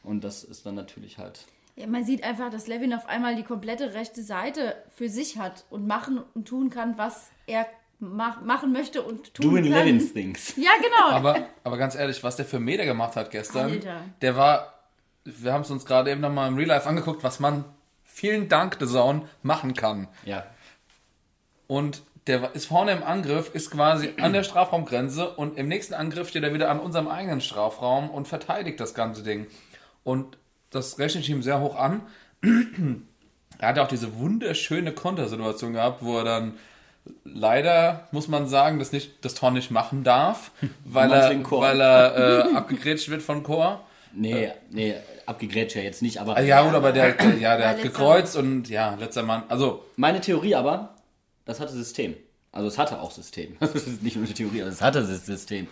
[0.03, 1.45] Und das ist dann natürlich halt
[1.77, 5.65] Ja, man sieht einfach, dass Levin auf einmal die komplette rechte Seite für sich hat
[5.69, 7.67] und machen und tun kann, was er
[7.99, 9.87] mach, machen möchte und tun doing kann.
[9.87, 10.55] Levins things.
[10.57, 11.15] Ja, genau.
[11.15, 14.01] Aber, aber ganz ehrlich, was der für Meter gemacht hat gestern, Alter.
[14.23, 14.75] der war,
[15.25, 17.65] wir haben es uns gerade eben nochmal im Real Life angeguckt, was man,
[18.05, 20.09] vielen Dank, The Zone, machen kann.
[20.25, 20.47] Ja.
[21.71, 26.29] Und der ist vorne im Angriff, ist quasi an der Strafraumgrenze und im nächsten Angriff
[26.29, 29.47] steht er wieder an unserem eigenen Strafraum und verteidigt das ganze Ding.
[30.03, 30.37] Und
[30.71, 32.03] das rechne ich ihm sehr hoch an.
[33.61, 36.55] er hat auch diese wunderschöne Kontersituation gehabt, wo er dann
[37.23, 40.51] leider, muss man sagen, das, nicht, das Tor nicht machen darf,
[40.85, 43.85] weil er, weil er äh, abgegrätscht wird von Chor.
[44.13, 47.69] Nee, nee, abgegrätscht ja jetzt nicht, aber Also ja, gut, aber der, der, ja, der
[47.69, 49.45] hat gekreuzt und ja, letzter Mann.
[49.49, 50.97] Also, meine Theorie aber,
[51.51, 52.15] das hatte System.
[52.53, 53.57] Also es hatte auch System.
[53.61, 55.67] Das ist nicht nur eine Theorie, aber es hatte System.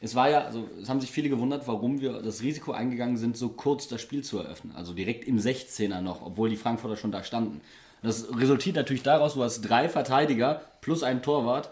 [0.00, 3.36] Es war ja, also es haben sich viele gewundert, warum wir das Risiko eingegangen sind,
[3.36, 4.74] so kurz das Spiel zu eröffnen.
[4.76, 7.62] Also direkt im 16er noch, obwohl die Frankfurter schon da standen.
[8.02, 11.70] Das resultiert natürlich daraus, du hast drei Verteidiger plus einen Torwart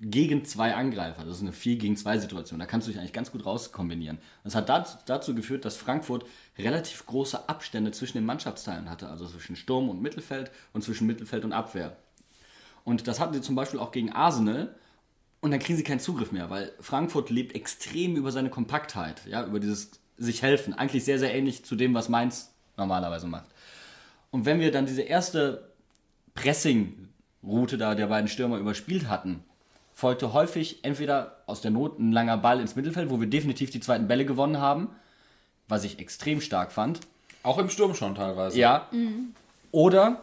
[0.00, 1.24] gegen zwei Angreifer.
[1.24, 2.58] Das ist eine 4 gegen 2 Situation.
[2.58, 4.18] Da kannst du dich eigentlich ganz gut rauskombinieren.
[4.42, 6.26] Das hat dazu, dazu geführt, dass Frankfurt
[6.58, 9.08] relativ große Abstände zwischen den Mannschaftsteilen hatte.
[9.08, 11.96] Also zwischen Sturm und Mittelfeld und zwischen Mittelfeld und Abwehr.
[12.84, 14.74] Und das hatten sie zum Beispiel auch gegen Arsenal.
[15.40, 19.44] Und dann kriegen sie keinen Zugriff mehr, weil Frankfurt lebt extrem über seine Kompaktheit, ja,
[19.44, 20.74] über dieses sich helfen.
[20.74, 23.46] Eigentlich sehr, sehr ähnlich zu dem, was Mainz normalerweise macht.
[24.30, 25.68] Und wenn wir dann diese erste
[26.34, 29.44] Pressing-Route da der beiden Stürmer überspielt hatten,
[29.94, 33.80] folgte häufig entweder aus der Not ein langer Ball ins Mittelfeld, wo wir definitiv die
[33.80, 34.90] zweiten Bälle gewonnen haben,
[35.68, 37.00] was ich extrem stark fand.
[37.42, 38.58] auch im Sturm schon teilweise.
[38.58, 38.88] Ja.
[39.70, 40.22] Oder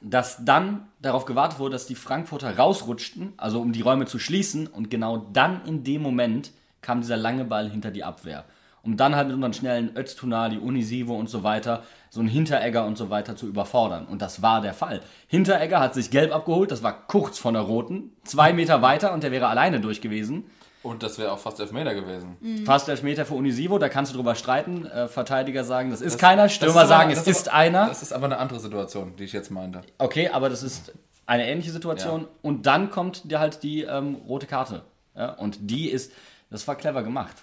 [0.00, 4.66] dass dann darauf gewartet wurde, dass die Frankfurter rausrutschten, also um die Räume zu schließen.
[4.66, 8.44] Und genau dann in dem Moment kam dieser lange Ball hinter die Abwehr.
[8.82, 12.96] Um dann halt mit unseren schnellen Öztunali, Unisivo und so weiter, so einen Hinteregger und
[12.96, 14.06] so weiter zu überfordern.
[14.06, 15.02] Und das war der Fall.
[15.28, 19.22] Hinteregger hat sich gelb abgeholt, das war kurz von der roten, zwei Meter weiter und
[19.22, 20.44] der wäre alleine durch gewesen.
[20.82, 22.64] Und das wäre auch fast Elfmeter gewesen.
[22.64, 24.86] Fast Elfmeter für Unisivo, da kannst du drüber streiten.
[24.86, 26.44] Äh, Verteidiger sagen, das ist keiner.
[26.44, 27.86] Das Stürmer ist aber- sagen, es ist aber- einer.
[27.88, 29.82] Das ist aber eine andere Situation, die ich jetzt meinte.
[29.98, 30.92] Okay, aber das ist
[31.26, 32.22] eine ähnliche Situation.
[32.22, 32.28] Ja.
[32.42, 34.82] Und dann kommt dir halt die ähm, rote Karte.
[35.14, 35.32] Ja?
[35.34, 36.12] Und die ist,
[36.50, 37.36] das war clever gemacht.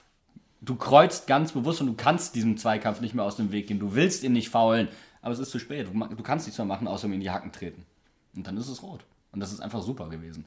[0.60, 3.78] Du kreuzt ganz bewusst und du kannst diesem Zweikampf nicht mehr aus dem Weg gehen.
[3.80, 4.88] Du willst ihn nicht faulen,
[5.22, 5.88] aber es ist zu spät.
[5.88, 7.86] Du, du kannst nichts mehr machen, außer ihm in die Hacken treten.
[8.36, 9.02] Und dann ist es rot.
[9.32, 10.46] Und das ist einfach super gewesen.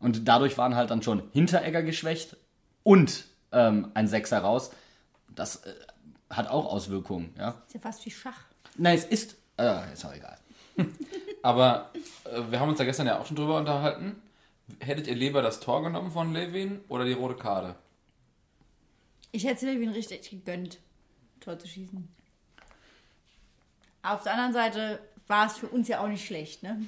[0.00, 2.36] Und dadurch waren halt dann schon Hinteregger geschwächt
[2.82, 4.70] und ähm, ein Sechser raus.
[5.28, 5.74] Das äh,
[6.30, 7.34] hat auch Auswirkungen.
[7.38, 7.62] Ja?
[7.66, 8.44] ist ja fast wie Schach.
[8.76, 9.36] Nein, es ist.
[9.58, 10.38] Äh, ist auch egal.
[11.42, 11.90] Aber
[12.24, 14.20] äh, wir haben uns da gestern ja auch schon drüber unterhalten.
[14.78, 17.74] Hättet ihr lieber das Tor genommen von Levin oder die rote Karte?
[19.32, 20.78] Ich hätte es Levin richtig gegönnt,
[21.40, 22.08] Tor zu schießen.
[24.02, 26.80] Auf der anderen Seite war es für uns ja auch nicht schlecht, ne?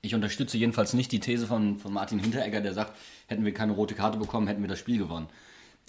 [0.00, 2.92] Ich unterstütze jedenfalls nicht die These von, von Martin Hinteregger, der sagt,
[3.26, 5.28] hätten wir keine rote Karte bekommen, hätten wir das Spiel gewonnen.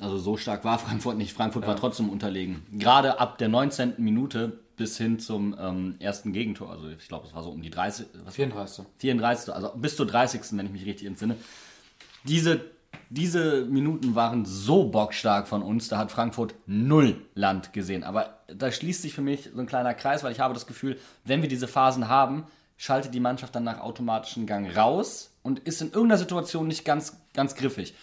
[0.01, 1.33] Also so stark war Frankfurt nicht.
[1.33, 2.63] Frankfurt war trotzdem unterlegen.
[2.71, 3.95] Gerade ab der 19.
[3.97, 6.71] Minute bis hin zum ähm, ersten Gegentor.
[6.71, 8.85] Also ich glaube, es war so um die 30, was 34.
[8.97, 10.41] 34, also bis zur 30.
[10.51, 11.35] wenn ich mich richtig entsinne.
[12.23, 12.61] Diese,
[13.09, 18.05] diese Minuten waren so bockstark von uns, da hat Frankfurt null Land gesehen.
[18.05, 20.97] Aber da schließt sich für mich so ein kleiner Kreis, weil ich habe das Gefühl,
[21.25, 22.45] wenn wir diese Phasen haben,
[22.79, 27.17] schaltet die Mannschaft dann nach automatischem Gang raus und ist in irgendeiner Situation nicht ganz,
[27.33, 27.93] ganz griffig.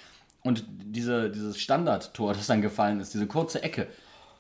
[0.43, 3.89] Und diese, dieses Standardtor, das dann gefallen ist, diese kurze Ecke,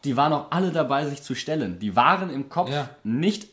[0.04, 1.78] die waren auch alle dabei, sich zu stellen.
[1.78, 2.90] Die waren im Kopf Ja.
[3.02, 3.48] nicht.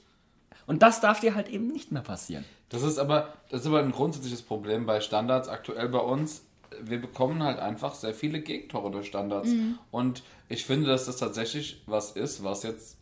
[0.67, 2.43] Und das darf dir halt eben nicht mehr passieren.
[2.67, 6.41] Das ist aber, das ist aber ein grundsätzliches Problem bei Standards aktuell bei uns.
[6.81, 9.49] wir bekommen halt einfach sehr viele Gegentore durch Standards.
[9.49, 9.77] Mhm.
[9.91, 12.97] Und ich finde, dass das tatsächlich was ist, was jetzt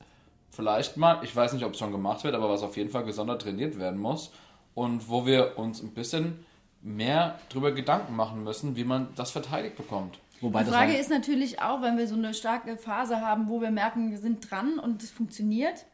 [0.51, 3.03] vielleicht mal, ich weiß nicht, ob es schon gemacht wird, aber was auf jeden Fall
[3.03, 4.31] gesondert trainiert werden muss.
[4.73, 6.45] Und wo wir uns ein bisschen
[6.81, 10.19] mehr drüber Gedanken machen müssen, wie man das verteidigt bekommt.
[10.39, 13.69] Wobei Die Frage ist natürlich auch, wenn wir so eine starke Phase haben, wo wir
[13.69, 15.85] merken, wir sind dran und es funktioniert,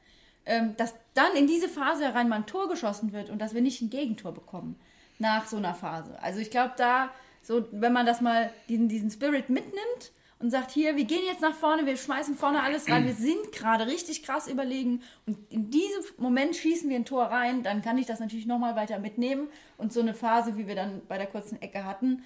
[0.45, 3.61] ähm, dass dann in diese Phase rein mal ein Tor geschossen wird und dass wir
[3.61, 4.79] nicht ein Gegentor bekommen
[5.19, 6.17] nach so einer Phase.
[6.21, 7.09] Also ich glaube, da,
[7.41, 11.41] so, wenn man das mal, diesen, diesen Spirit mitnimmt und sagt, hier, wir gehen jetzt
[11.41, 15.71] nach vorne, wir schmeißen vorne alles rein, wir sind gerade richtig krass überlegen und in
[15.71, 19.47] diesem Moment schießen wir ein Tor rein, dann kann ich das natürlich nochmal weiter mitnehmen
[19.77, 22.23] und so eine Phase, wie wir dann bei der kurzen Ecke hatten,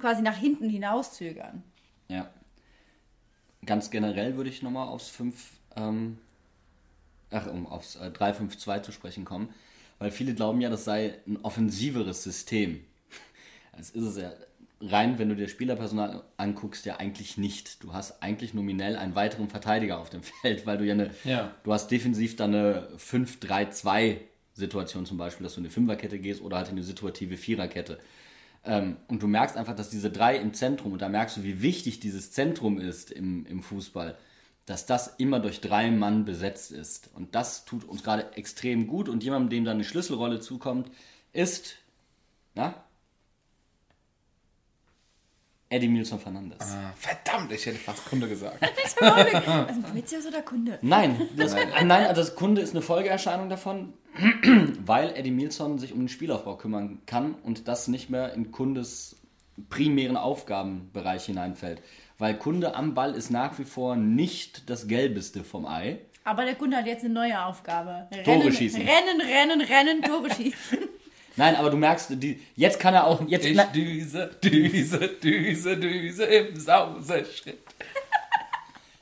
[0.00, 1.62] quasi nach hinten hinauszögern.
[2.08, 2.28] ja.
[3.66, 6.18] Ganz generell würde ich nochmal aufs 5, ähm,
[7.30, 9.48] ach, um aufs äh, 3-5-2 zu sprechen kommen,
[9.98, 12.84] weil viele glauben ja, das sei ein offensiveres System.
[13.76, 14.30] Das ist es ja
[14.86, 17.82] rein, wenn du dir Spielerpersonal anguckst, ja eigentlich nicht.
[17.82, 21.50] Du hast eigentlich nominell einen weiteren Verteidiger auf dem Feld, weil du ja eine, Ja.
[21.64, 24.18] du hast defensiv dann eine 5-3-2
[24.54, 27.98] Situation zum Beispiel, dass du in eine Fünferkette gehst oder halt in eine situative Viererkette.
[28.64, 31.60] Ähm, und du merkst einfach, dass diese drei im Zentrum, und da merkst du, wie
[31.60, 34.16] wichtig dieses Zentrum ist im, im Fußball,
[34.66, 37.10] dass das immer durch drei Mann besetzt ist.
[37.14, 39.08] Und das tut uns gerade extrem gut.
[39.10, 40.90] Und jemandem, dem da eine Schlüsselrolle zukommt,
[41.32, 41.76] ist,
[42.54, 42.83] na?
[45.74, 46.58] Eddie Milson Fernandes.
[46.60, 48.58] Ah, verdammt, ich hätte fast Kunde gesagt.
[49.00, 50.78] Also Mauritius oder Kunde?
[50.82, 53.94] Nein, das, äh, nein, also das Kunde ist eine Folgeerscheinung davon,
[54.86, 59.16] weil Eddie Milson sich um den Spielaufbau kümmern kann und das nicht mehr in Kundes
[59.68, 61.82] primären Aufgabenbereich hineinfällt.
[62.18, 65.98] Weil Kunde am Ball ist nach wie vor nicht das Gelbeste vom Ei.
[66.22, 68.08] Aber der Kunde hat jetzt eine neue Aufgabe.
[68.24, 68.80] Tore Rennen, schießen.
[68.80, 70.78] Rennen, rennen, rennen, Tore schießen.
[71.36, 73.26] Nein, aber du merkst, die, jetzt kann er auch.
[73.26, 77.58] Jetzt, Ich düse, düse, düse, düse im Sauseschritt.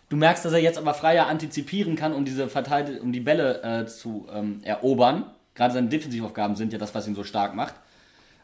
[0.08, 3.62] du merkst, dass er jetzt aber freier antizipieren kann, um diese Verteid um die Bälle
[3.62, 5.30] äh, zu ähm, erobern.
[5.54, 7.74] Gerade seine Defensivaufgaben sind ja das, was ihn so stark macht.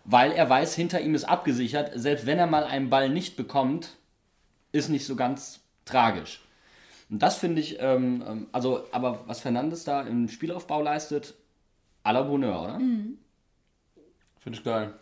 [0.04, 1.92] Weil er weiß, hinter ihm ist abgesichert.
[1.94, 3.96] Selbst wenn er mal einen Ball nicht bekommt,
[4.72, 6.42] ist nicht so ganz tragisch.
[7.10, 11.34] Und das finde ich, ähm, ähm, also, aber was Fernandes da im Spielaufbau leistet,
[12.04, 12.78] à la Bonheur, oder?
[14.48, 14.94] Finde ich geil.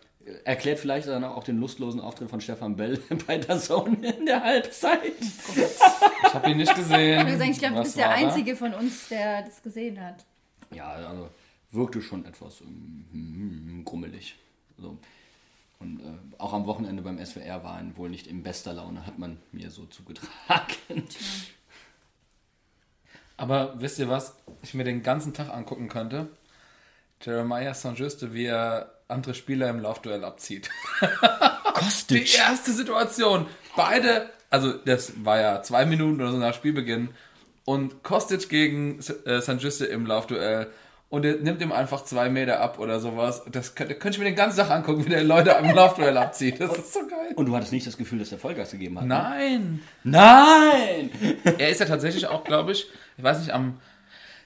[0.44, 4.42] Erklärt vielleicht dann auch den lustlosen Auftritt von Stefan Bell bei der Zone in der
[4.42, 5.12] Halbzeit.
[5.20, 7.28] Ich habe ihn nicht gesehen.
[7.28, 8.14] Ich ich glaube, du bist der da?
[8.14, 10.24] Einzige von uns, der das gesehen hat.
[10.74, 11.30] Ja, also
[11.70, 14.34] wirkte schon etwas ähm, grummelig.
[14.78, 14.98] So.
[15.78, 16.04] Und äh,
[16.38, 19.70] auch am Wochenende beim SWR war er wohl nicht in bester Laune, hat man mir
[19.70, 21.06] so zugetragen.
[23.36, 24.34] Aber wisst ihr was?
[24.62, 26.30] Ich mir den ganzen Tag angucken könnte.
[27.22, 30.68] Jeremiah Saint-Juste, wie er andere Spieler im Laufduell abzieht.
[31.00, 32.38] Die Kostic.
[32.38, 33.46] erste Situation.
[33.76, 37.10] Beide, also das war ja zwei Minuten oder so nach Spielbeginn.
[37.64, 40.68] Und Kostic gegen äh, Saint-Juste im Laufduell.
[41.08, 43.42] Und er nimmt ihm einfach zwei Meter ab oder sowas.
[43.50, 46.60] Das könnte, könnte ich mir den ganzen Tag angucken, wie der Leute im Laufduell abzieht.
[46.60, 47.32] Das ist so geil.
[47.36, 49.06] Und du hattest nicht das Gefühl, dass er Vollgas gegeben hat?
[49.06, 49.14] ne?
[49.14, 49.82] Nein.
[50.02, 51.10] Nein!
[51.58, 53.78] Er ist ja tatsächlich auch, glaube ich, ich weiß nicht, am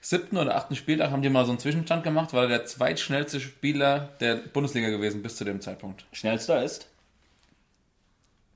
[0.00, 3.40] siebten oder achten Spieltag haben die mal so einen Zwischenstand gemacht, war er der zweitschnellste
[3.40, 6.06] Spieler der Bundesliga gewesen bis zu dem Zeitpunkt.
[6.12, 6.88] Schnellster ist?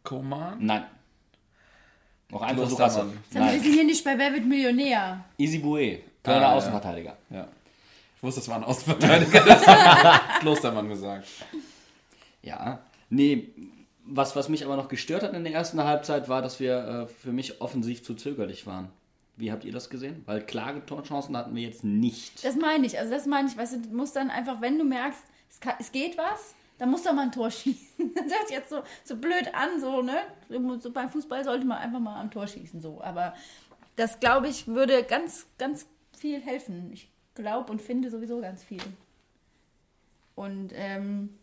[0.03, 0.57] Koman?
[0.61, 0.85] Nein.
[2.31, 3.13] Noch ein Versuch hast du.
[3.31, 5.25] Wir sind hier nicht bei Wer wird Millionär.
[5.39, 6.53] Easy Boué, Kölner Ah, ja.
[6.55, 7.17] Außenverteidiger.
[7.31, 7.49] Ja.
[8.17, 9.41] Ich wusste, es war ein Außenverteidiger.
[9.47, 11.27] Das hat Klostermann gesagt.
[12.43, 13.49] Ja, nee,
[14.05, 17.07] was, was mich aber noch gestört hat in der ersten Halbzeit war, dass wir äh,
[17.07, 18.89] für mich offensiv zu zögerlich waren.
[19.37, 20.23] Wie habt ihr das gesehen?
[20.27, 22.45] Weil klare Torchancen hatten wir jetzt nicht.
[22.45, 22.99] Das meine ich.
[22.99, 23.57] Also das meine ich.
[23.57, 27.05] Weißt du, musst dann einfach, wenn du merkst, es, kann, es geht was, dann musst
[27.05, 28.15] du auch mal ein Tor schießen.
[28.15, 30.19] Das hört sich jetzt so, so blöd an, so, ne?
[30.79, 33.01] So beim Fußball sollte man einfach mal am Tor schießen, so.
[33.03, 33.35] Aber
[33.97, 36.91] das, glaube ich, würde ganz, ganz viel helfen.
[36.93, 38.83] Ich glaube und finde sowieso ganz viel.
[40.37, 41.39] Und, ähm,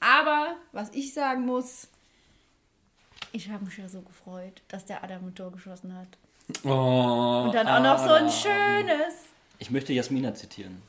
[0.00, 1.88] aber, was ich sagen muss,
[3.32, 6.18] ich habe mich ja so gefreut, dass der Adam ein Tor geschossen hat.
[6.64, 9.14] Oh, Und dann auch noch so ein schönes.
[9.58, 10.82] Ich möchte Jasmina zitieren.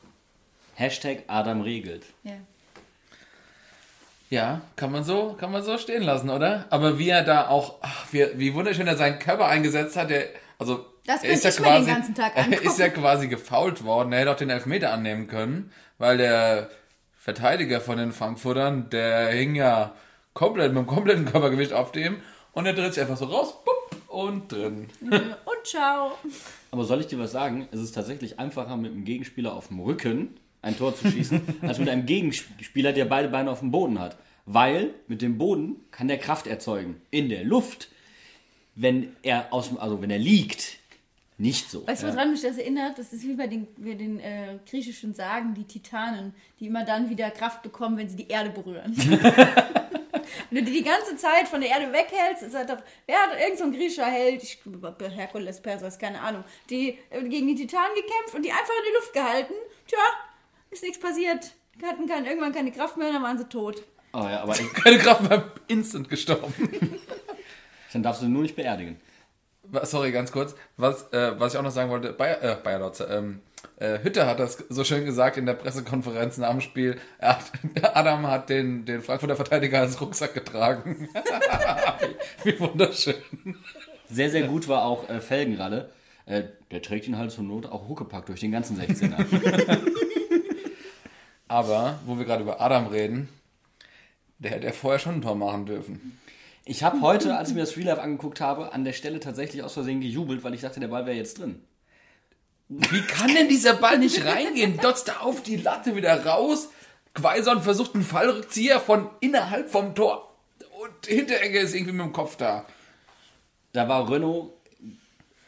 [0.75, 2.05] Hashtag Adam regelt.
[2.23, 2.33] Ja.
[4.29, 6.65] Ja, kann man so, kann man so stehen lassen, oder?
[6.69, 10.27] Aber wie er da auch, ach, wie, wie wunderschön er seinen Körper eingesetzt hat, der,
[10.57, 12.65] also Das er ist ja ich mir den quasi, ganzen Tag er angucken.
[12.65, 14.13] ist ja quasi gefault worden.
[14.13, 16.69] Er hätte auch den Elfmeter annehmen können, weil der
[17.19, 19.93] Verteidiger von den Frankfurtern, der hing ja
[20.33, 22.21] komplett mit dem kompletten Körpergewicht auf dem
[22.53, 23.75] und er dreht sich einfach so raus, bupp,
[24.11, 24.87] und drin.
[25.01, 26.17] Und ciao.
[26.71, 27.67] Aber soll ich dir was sagen?
[27.71, 31.79] Es ist tatsächlich einfacher, mit einem Gegenspieler auf dem Rücken ein Tor zu schießen, als
[31.79, 34.17] mit einem Gegenspieler, der beide Beine auf dem Boden hat.
[34.45, 37.01] Weil mit dem Boden kann der Kraft erzeugen.
[37.09, 37.89] In der Luft,
[38.75, 40.80] wenn er aus dem, also wenn er liegt,
[41.41, 41.87] nicht so.
[41.87, 42.99] Weißt du, woran mich das erinnert?
[42.99, 47.09] Das ist wie bei den, bei den äh, griechischen Sagen, die Titanen, die immer dann
[47.09, 48.95] wieder Kraft bekommen, wenn sie die Erde berühren.
[50.49, 52.77] wenn du die die ganze Zeit von der Erde weghältst, ist halt doch,
[53.07, 54.59] wer hat irgend so ein griechischer Held, ich,
[55.15, 58.95] Herkules, Perseus, keine Ahnung, die äh, gegen die Titanen gekämpft und die einfach in die
[58.95, 59.53] Luft gehalten.
[59.87, 59.99] Tja,
[60.69, 61.53] ist nichts passiert.
[61.83, 63.83] Hatten kein, irgendwann keine Kraft mehr, dann waren sie tot.
[64.13, 66.53] Oh ja, aber Keine Kraft mehr, instant gestorben.
[67.93, 68.99] dann darfst du nur nicht beerdigen.
[69.83, 70.55] Sorry, ganz kurz.
[70.77, 73.41] Was, äh, was ich auch noch sagen wollte, Bayer, äh, Bayer Lotze, ähm,
[73.77, 76.99] äh, Hütte hat das so schön gesagt in der Pressekonferenz nach dem Spiel.
[77.19, 77.51] Hat,
[77.93, 81.09] Adam hat den, den Frankfurter Verteidiger als Rucksack getragen.
[82.43, 83.15] wie, wie wunderschön.
[84.09, 85.89] Sehr, sehr gut war auch äh, Felgenralle.
[86.25, 89.79] Äh, der trägt ihn halt zur Not auch Huckepack durch den ganzen 16er.
[91.47, 93.29] Aber, wo wir gerade über Adam reden,
[94.39, 96.17] der hätte ja vorher schon ein Tor machen dürfen.
[96.65, 99.63] Ich habe heute, als ich mir das Real Life angeguckt habe, an der Stelle tatsächlich
[99.63, 101.61] aus Versehen gejubelt, weil ich dachte, der Ball wäre jetzt drin.
[102.69, 104.77] Wie kann denn dieser Ball nicht reingehen?
[104.77, 106.69] Dotzt da auf die Latte wieder raus.
[107.13, 110.33] Quaison versucht einen Fallrückzieher von innerhalb vom Tor.
[110.81, 112.65] Und Hinteregger ist irgendwie mit dem Kopf da.
[113.73, 114.53] Da war Renault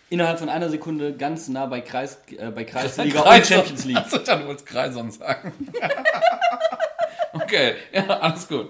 [0.09, 3.45] innerhalb von einer Sekunde ganz nah bei, Kreis, äh, bei Kreisliga und.
[3.45, 3.97] Champions League.
[3.97, 5.53] Achso, du wolltest Kreison sagen.
[7.33, 8.69] okay, ja, alles gut.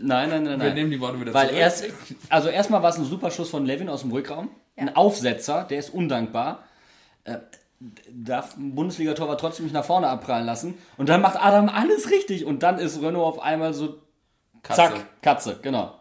[0.00, 0.66] Nein, nein, nein, nein.
[0.68, 1.60] Wir nehmen die Worte wieder Weil zurück.
[1.60, 1.84] erst,
[2.28, 4.50] also erstmal war es ein super Schuss von Levin aus dem Rückraum.
[4.76, 6.64] Ein Aufsetzer, der ist undankbar.
[7.24, 7.38] Äh,
[8.10, 10.74] darf ein Bundesliga-Torwart trotzdem nicht nach vorne abprallen lassen.
[10.96, 12.44] Und dann macht Adam alles richtig.
[12.44, 13.98] Und dann ist Renault auf einmal so,
[14.62, 14.76] Katze.
[14.76, 16.00] zack, Katze, genau.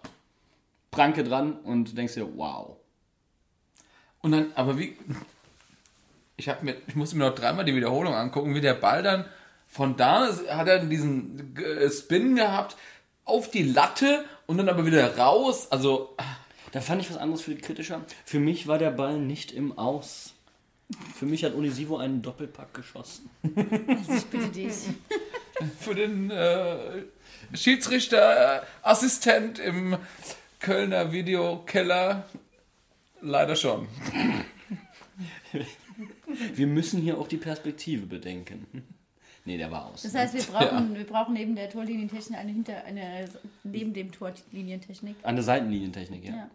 [0.92, 2.78] Pranke dran und du denkst dir, wow.
[4.22, 4.98] Und dann, aber wie.
[6.40, 9.26] Ich, hab mir, ich musste mir noch dreimal die Wiederholung angucken, wie der Ball dann
[9.68, 12.78] von da hat er diesen äh, Spin gehabt
[13.28, 15.68] auf die Latte und dann aber wieder raus.
[15.72, 16.16] Also,
[16.72, 18.06] Da fand ich was anderes viel kritischer.
[18.26, 20.34] Für mich war der Ball nicht im Aus.
[21.18, 23.30] Für mich hat Unisivo einen Doppelpack geschossen.
[23.44, 24.74] Ich bitte dich.
[25.80, 27.04] für den äh,
[27.54, 29.98] Schiedsrichter, äh, Assistent im
[30.60, 32.26] Kölner Videokeller
[33.22, 33.88] leider schon.
[36.54, 38.68] Wir müssen hier auch die Perspektive bedenken.
[39.48, 40.02] Nee, der war aus.
[40.02, 43.30] Das heißt, wir brauchen, wir brauchen neben der Torlinientechnik eine hinter, eine
[43.64, 45.16] neben dem Torlinientechnik.
[45.24, 46.32] Der Seitenlinientechnik, ja.
[46.36, 46.50] Ja.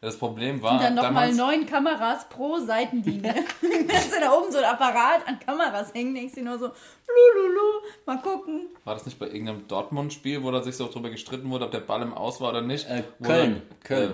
[0.00, 3.34] Das Problem war Und dann nochmal neun Kameras pro Seitenlinie.
[3.92, 7.82] Hast du da oben so ein Apparat an Kameras hängen, denkst du nur so, lululu,
[8.06, 8.68] mal gucken.
[8.84, 11.80] war das nicht bei irgendeinem Dortmund-Spiel, wo da sich so drüber gestritten wurde, ob der
[11.80, 12.88] Ball im Aus war oder nicht?
[12.88, 14.12] Äh, Köln, dann- Köln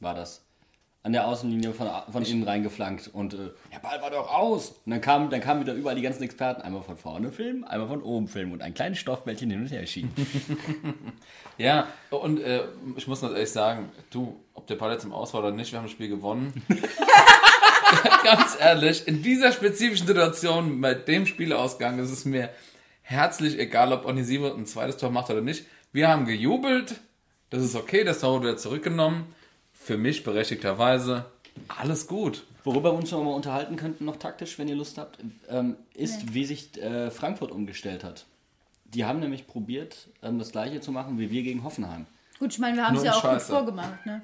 [0.00, 0.44] war das.
[1.02, 4.74] An der Außenlinie von, von innen reingeflankt und äh, der Ball war doch aus.
[4.84, 7.88] Und dann kamen dann kamen wieder überall die ganzen Experten, einmal von vorne filmen, einmal
[7.88, 10.12] von oben filmen und ein kleines Stoffbällchen hin und her schieben.
[11.58, 12.62] Ja, und äh,
[12.96, 15.72] ich muss ganz ehrlich sagen, du, ob der Ball jetzt im Aus war oder nicht,
[15.72, 16.54] wir haben das Spiel gewonnen.
[18.24, 22.50] ganz ehrlich, in dieser spezifischen Situation, bei dem Spielausgang, ist es mir
[23.02, 25.66] herzlich egal, ob Onisivo ein zweites Tor macht oder nicht.
[25.92, 27.00] Wir haben gejubelt,
[27.50, 29.34] das ist okay, das Tor wurde wieder zurückgenommen.
[29.82, 31.24] Für mich berechtigterweise
[31.68, 32.44] alles gut.
[32.64, 36.34] Worüber wir uns noch mal unterhalten könnten, noch taktisch, wenn ihr Lust habt, ähm, ist,
[36.34, 38.26] wie sich äh, Frankfurt umgestellt hat.
[38.84, 42.04] Die haben nämlich probiert, ähm, das gleiche zu machen wie wir gegen Hoffenheim.
[42.38, 43.46] Gut, ich meine, wir haben es ja auch Scheiße.
[43.46, 44.20] gut vorgemacht, ne?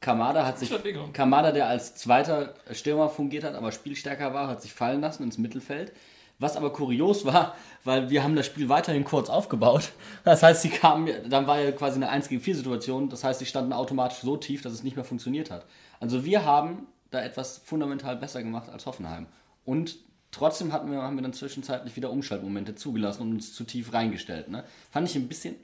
[0.00, 0.72] Kamada hat sich.
[1.12, 5.38] Kamada, der als zweiter Stürmer fungiert hat, aber spielstärker war, hat sich fallen lassen ins
[5.38, 5.92] Mittelfeld.
[6.40, 9.90] Was aber kurios war, weil wir haben das Spiel weiterhin kurz aufgebaut.
[10.24, 13.08] Das heißt, sie kamen, dann war ja quasi eine 1 gegen 4 Situation.
[13.08, 15.66] Das heißt, sie standen automatisch so tief, dass es nicht mehr funktioniert hat.
[15.98, 19.26] Also wir haben da etwas fundamental besser gemacht als Hoffenheim.
[19.64, 19.96] Und
[20.30, 24.48] trotzdem hatten wir, haben wir dann zwischenzeitlich wieder Umschaltmomente zugelassen und uns zu tief reingestellt.
[24.48, 24.64] Ne?
[24.90, 25.56] Fand ich ein bisschen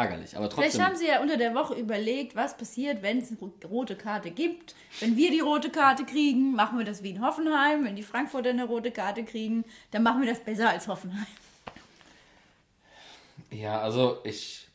[0.00, 0.70] ärgerlich, aber trotzdem.
[0.70, 3.96] Vielleicht haben sie ja unter der Woche überlegt, was passiert, wenn es eine ro- rote
[3.96, 4.74] Karte gibt.
[5.00, 7.84] Wenn wir die rote Karte kriegen, machen wir das wie in Hoffenheim.
[7.84, 11.26] Wenn die Frankfurter eine rote Karte kriegen, dann machen wir das besser als Hoffenheim.
[13.50, 14.68] Ja, also ich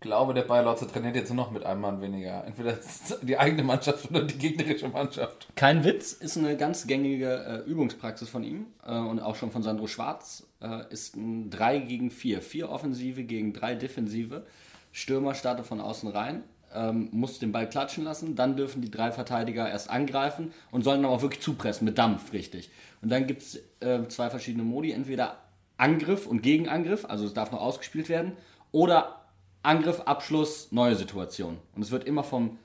[0.00, 2.44] glaube, der Bayer Lotze trainiert jetzt nur noch mit einem Mann weniger.
[2.44, 2.78] Entweder
[3.22, 5.48] die eigene Mannschaft oder die gegnerische Mannschaft.
[5.54, 9.62] Kein Witz, ist eine ganz gängige äh, Übungspraxis von ihm äh, und auch schon von
[9.62, 10.46] Sandro Schwarz.
[10.60, 12.42] Äh, ist ein 3 gegen 4.
[12.42, 14.44] Vier Offensive gegen drei Defensive.
[14.92, 16.42] Stürmer startet von außen rein,
[16.74, 21.02] ähm, muss den Ball klatschen lassen, dann dürfen die drei Verteidiger erst angreifen und sollen
[21.02, 22.70] dann auch wirklich zupressen, mit Dampf, richtig.
[23.02, 25.36] Und dann gibt es äh, zwei verschiedene Modi, entweder
[25.76, 28.32] Angriff und Gegenangriff, also es darf noch ausgespielt werden,
[28.72, 29.25] oder
[29.66, 31.58] Angriff, Abschluss, neue Situation.
[31.74, 32.58] Und es wird immer vom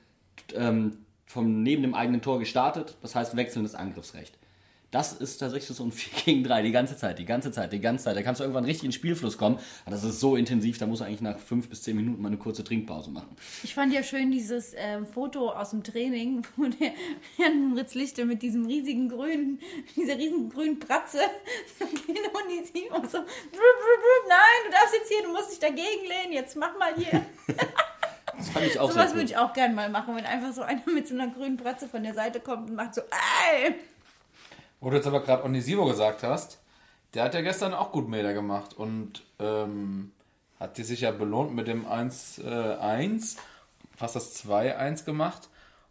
[0.54, 4.36] ähm, vom neben dem eigenen Tor gestartet, das heißt wechselndes Angriffsrecht.
[4.92, 7.80] Das ist tatsächlich so ein 4 gegen 3, die ganze Zeit, die ganze Zeit, die
[7.80, 8.16] ganze Zeit.
[8.16, 9.58] Da kannst du irgendwann richtig in den Spielfluss kommen.
[9.84, 12.28] Aber das ist so intensiv, da musst du eigentlich nach 5 bis 10 Minuten mal
[12.28, 13.34] eine kurze Trinkpause machen.
[13.64, 16.92] Ich fand ja schön dieses ähm, Foto aus dem Training, wo der
[17.38, 19.58] Jan Fritz Lichte mit diesem riesigen grünen,
[19.96, 21.20] dieser riesigen grünen Bratze
[21.78, 25.22] so gehen und die sieht und so, brr, brr, brr, nein, du darfst jetzt hier,
[25.22, 27.24] du musst dich dagegen lehnen, jetzt mach mal hier.
[28.36, 30.62] Das fand ich auch Sowas sehr würde ich auch gerne mal machen, wenn einfach so
[30.62, 33.74] einer mit so einer grünen Bratze von der Seite kommt und macht so, ey!
[34.82, 36.58] Wo du jetzt aber gerade Onisivo gesagt hast,
[37.14, 40.10] der hat ja gestern auch gut Meter gemacht und ähm,
[40.58, 43.36] hat die sich ja belohnt mit dem 1-1,
[43.96, 45.48] fast das 2-1 gemacht.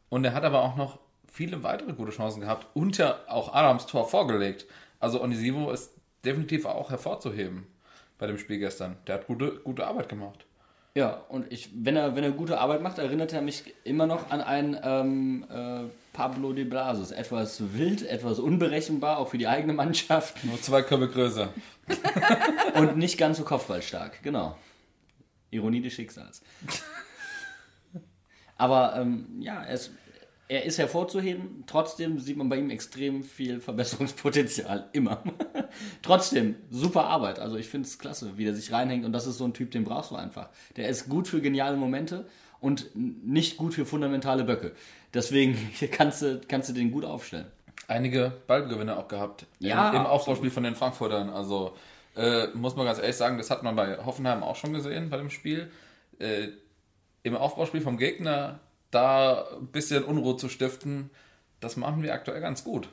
[0.10, 1.00] Und er hat aber auch noch
[1.32, 4.66] viele weitere gute Chancen gehabt und ja auch Adams Tor vorgelegt.
[5.00, 5.94] Also Onisivo ist
[6.26, 7.68] definitiv auch hervorzuheben
[8.18, 8.98] bei dem Spiel gestern.
[9.08, 10.46] Der hat gute, gute Arbeit gemacht.
[10.96, 14.32] Ja, und ich, wenn er, wenn er gute Arbeit macht, erinnert er mich immer noch
[14.32, 17.12] an einen ähm, äh, Pablo de Blasis.
[17.12, 20.44] Etwas wild, etwas unberechenbar, auch für die eigene Mannschaft.
[20.44, 21.54] Nur zwei Körbe größer.
[22.76, 24.58] Und nicht ganz so kopfballstark, genau.
[25.52, 26.42] Ironie des Schicksals.
[28.58, 29.92] Aber ähm, ja, er ist,
[30.48, 31.64] er ist hervorzuheben.
[31.66, 34.90] Trotzdem sieht man bei ihm extrem viel Verbesserungspotenzial.
[34.94, 35.24] Immer.
[36.02, 37.40] Trotzdem, super Arbeit.
[37.40, 39.06] Also ich finde es klasse, wie der sich reinhängt.
[39.06, 40.50] Und das ist so ein Typ, den brauchst du einfach.
[40.76, 42.28] Der ist gut für geniale Momente
[42.60, 44.74] und nicht gut für fundamentale Böcke.
[45.14, 47.48] Deswegen kannst du, kannst du den gut aufstellen.
[47.88, 51.30] einige Ballgewinne auch gehabt Ja, im, im Aufbauspiel von den Frankfurtern.
[51.30, 51.76] Also
[52.16, 55.18] äh, muss man ganz ehrlich sagen, das hat man bei Hoffenheim auch schon gesehen bei
[55.18, 55.72] dem Spiel.
[56.20, 56.50] Äh,
[57.24, 58.60] Im Aufbauspiel vom Gegner
[58.92, 61.10] da ein bisschen Unruhe zu stiften,
[61.60, 62.90] das machen wir aktuell ganz gut.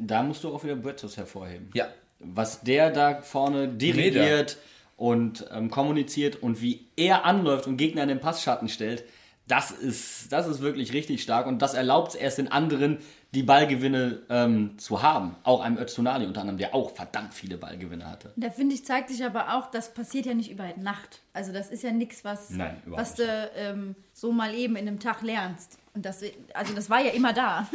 [0.00, 1.70] Da musst du auch wieder Bötzos hervorheben.
[1.74, 1.88] Ja,
[2.18, 4.58] was der da vorne dirigiert
[4.96, 9.04] und ähm, kommuniziert und wie er anläuft und Gegner in den Passschatten stellt,
[9.50, 12.98] das ist, das ist wirklich richtig stark und das erlaubt es erst den anderen,
[13.34, 15.36] die Ballgewinne ähm, zu haben.
[15.42, 18.32] Auch einem Öztunali unter anderem, der auch verdammt viele Ballgewinne hatte.
[18.36, 21.20] Da finde ich, zeigt sich aber auch, das passiert ja nicht über Nacht.
[21.32, 23.24] Also das ist ja nichts, was, Nein, was du
[23.56, 25.78] ähm, so mal eben in einem Tag lernst.
[25.94, 26.22] Und das,
[26.54, 27.68] also das war ja immer da.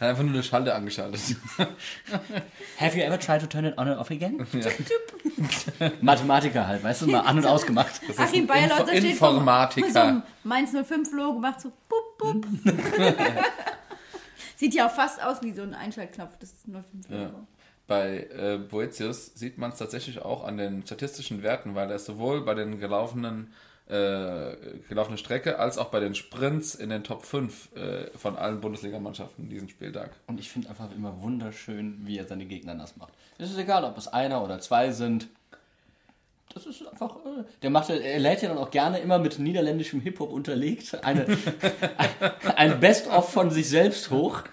[0.00, 1.20] Hat einfach nur eine Schalte angeschaltet.
[2.78, 4.46] Have you ever tried to turn it on and off again?
[6.00, 8.00] Mathematiker halt, weißt du, mal an- und ausgemacht.
[8.16, 9.90] Achim Bayerlautzer Info- steht vom- Informatiker.
[9.90, 12.46] so einem Mainz 05 Logo, macht so bup, bup.
[14.56, 17.22] Sieht ja auch fast aus wie so ein Einschaltknopf, das 05 Logo.
[17.22, 17.30] Ja.
[17.86, 22.06] Bei äh, Boetius sieht man es tatsächlich auch an den statistischen Werten, weil er ist
[22.06, 23.52] sowohl bei den gelaufenen
[23.88, 24.56] äh,
[24.88, 29.50] gelaufene Strecke als auch bei den Sprints in den Top 5 äh, von allen Bundesligamannschaften
[29.50, 30.10] diesen Spieltag.
[30.26, 33.12] Und ich finde einfach immer wunderschön, wie er seine Gegner nass macht.
[33.36, 35.28] Es ist egal, ob es einer oder zwei sind.
[36.54, 37.16] Das ist einfach.
[37.16, 41.26] Äh, der macht, er lädt ja dann auch gerne immer mit niederländischem Hip-Hop unterlegt eine,
[41.98, 42.10] ein,
[42.56, 44.44] ein Best-of von sich selbst hoch.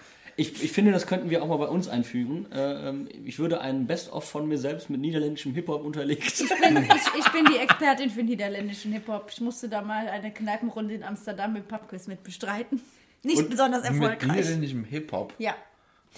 [0.42, 2.50] Ich, ich finde, das könnten wir auch mal bei uns einfügen.
[2.52, 6.24] Äh, ähm, ich würde einen Best-of von mir selbst mit niederländischem Hip-Hop unterlegt.
[6.24, 9.30] Ich bin, ich, ich bin die Expertin für niederländischen Hip-Hop.
[9.32, 12.80] Ich musste da mal eine Kneipenrunde in Amsterdam mit Pubquiz mit bestreiten.
[13.22, 14.36] Nicht besonders Mit erfolgreich.
[14.36, 15.34] niederländischem Hip-Hop.
[15.38, 15.54] Ja,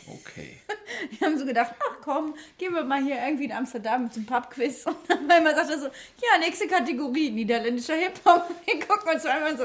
[0.06, 0.60] Okay.
[1.18, 4.86] wir haben so gedacht, ach komm, gehen wir mal hier irgendwie in Amsterdam zum Pubquiz.
[4.86, 8.50] Und dann einmal sagt er so, ja, nächste Kategorie, niederländischer Hip-Hop.
[8.66, 9.64] Wir gucken uns einmal so,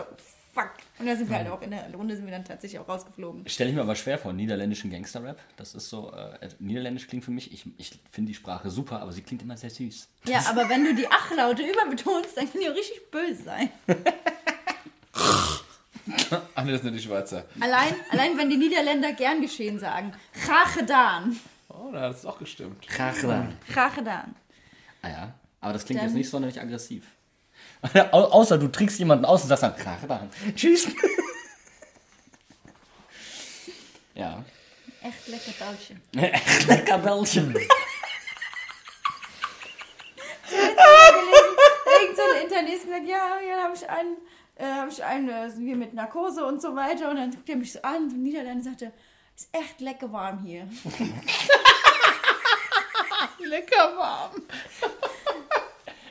[0.53, 0.71] fuck.
[0.99, 3.47] Und da sind wir halt auch in der Runde sind wir dann tatsächlich auch rausgeflogen.
[3.47, 5.39] Stelle ich mir aber schwer vor, niederländischen Gangster-Rap.
[5.55, 9.13] Das ist so, äh, niederländisch klingt für mich, ich, ich finde die Sprache super, aber
[9.13, 10.09] sie klingt immer sehr süß.
[10.25, 13.69] Ja, aber wenn du die Achlaute überbetonst, dann kann die auch richtig böse sein.
[16.55, 17.45] Ach nee, das sind die Schweizer.
[17.59, 20.11] Allein, allein wenn die Niederländer gern geschehen sagen.
[20.47, 21.39] Rachedan.
[21.69, 22.85] Oh, da hat es auch gestimmt.
[22.87, 23.57] Krachlan.
[23.73, 24.35] Rachedan.
[25.01, 27.05] Ah ja, aber das klingt Dann- jetzt nicht sonderlich aggressiv.
[28.11, 30.29] Au außer du trickst jemanden aus und sagst dann, Krachlan.
[30.55, 30.87] Tschüss.
[34.15, 34.43] ja.
[35.01, 36.01] Echt lecker Bällchen.
[36.67, 37.55] Lecker Bällchen.
[42.01, 44.17] Irgend so ein Internist sagt, ja, ja, habe ich einen,
[44.55, 47.09] äh, habe ich einen, äh, hier mit Narkose und so weiter.
[47.09, 48.91] Und dann guckt er mich so an, und Niederländer sagte,
[49.35, 50.67] ist echt lecker warm hier.
[53.39, 54.43] Lecker warm.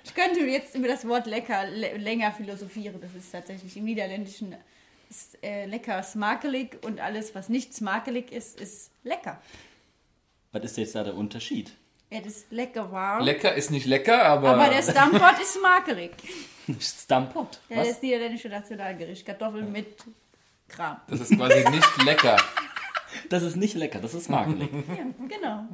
[0.09, 2.99] Ich könnte jetzt über das Wort lecker le länger philosophieren.
[3.01, 4.57] Das ist tatsächlich im Niederländischen
[5.11, 9.41] ist, äh, lecker smakelig und alles, was nicht smakelig ist, ist lecker.
[10.53, 11.73] Was ist jetzt da der Unterschied?
[12.11, 13.23] Ja, das ist lecker warm.
[13.23, 16.13] Lecker ist nicht lecker, aber, aber der Stampot ist smakelig.
[16.81, 17.61] Stampot.
[17.69, 19.27] Ja, das niederländische Nationalgericht.
[19.27, 20.05] Kartoffeln mit
[20.69, 20.99] Kram.
[21.09, 22.37] das ist quasi nicht lecker.
[23.29, 24.71] Das ist nicht lecker, das ist makelig.
[24.73, 25.67] Ja, genau.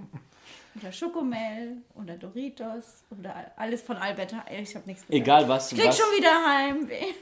[0.81, 4.35] Oder Schokomehl oder Doritos oder alles von Albert.
[4.61, 5.11] Ich habe nichts gesagt.
[5.11, 5.71] Egal was.
[5.73, 5.97] Ich krieg was.
[5.99, 7.15] schon wieder Heimweh.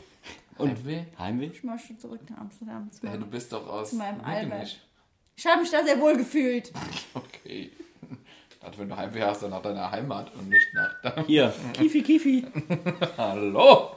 [0.59, 1.05] Und Heimweh?
[1.19, 1.47] Heimweh?
[1.53, 2.91] Ich möchte zurück nach Amsterdam.
[2.91, 4.79] Zu Hey, du bist doch aus Zu meinem Albert.
[5.37, 6.73] Ich habe mich da sehr wohl gefühlt.
[7.15, 7.71] Okay.
[8.61, 11.27] Also wenn du Heimweh hast, dann nach deiner Heimat und nicht nach deinem...
[11.27, 12.47] Hier, Kifi, Kifi.
[13.19, 13.97] Hallo!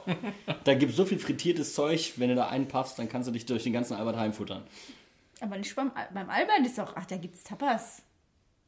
[0.64, 3.46] Da gibt es so viel frittiertes Zeug, wenn du da einpaffst, dann kannst du dich
[3.46, 4.64] durch den ganzen Albert Heim futtern.
[5.40, 8.02] Aber nicht beim, Al- beim Albert ist doch, ach, da gibt's Tapas.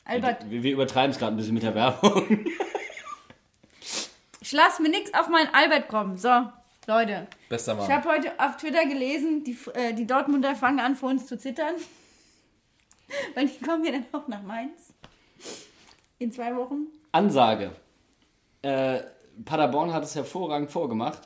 [0.09, 2.47] Albert, Wir, wir übertreiben es gerade ein bisschen mit der Werbung.
[4.41, 6.17] ich lasse mir nichts auf meinen Albert kommen.
[6.17, 6.51] So,
[6.87, 7.27] Leute.
[7.51, 7.93] Bester Ich Mann.
[7.93, 11.75] habe heute auf Twitter gelesen, die, äh, die Dortmunder fangen an, vor uns zu zittern.
[13.35, 14.95] Weil die kommen ja dann auch nach Mainz.
[16.19, 16.87] In zwei Wochen.
[17.13, 17.73] Ansage.
[18.63, 19.01] Äh,
[19.45, 21.21] Paderborn hat es hervorragend vorgemacht.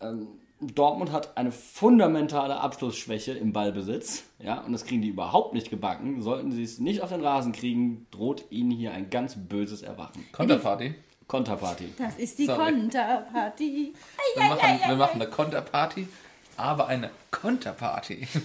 [0.00, 4.24] Ähm, Dortmund hat eine fundamentale Abschlussschwäche im Ballbesitz.
[4.38, 6.20] Ja, und das kriegen die überhaupt nicht gebacken.
[6.20, 10.26] Sollten sie es nicht auf den Rasen kriegen, droht ihnen hier ein ganz böses Erwachen.
[10.32, 10.94] Konterparty.
[11.26, 11.94] Konterparty.
[11.96, 12.72] Das ist die Sorry.
[12.72, 13.94] Konterparty.
[14.34, 16.08] Wir machen, wir machen eine Konterparty,
[16.56, 18.26] aber eine Konterparty.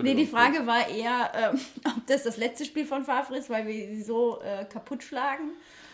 [0.00, 0.26] Nee, die.
[0.26, 4.02] Frage war eher, ähm, ob das das letzte Spiel von Favre ist, weil wir sie
[4.02, 5.50] so äh, kaputt schlagen.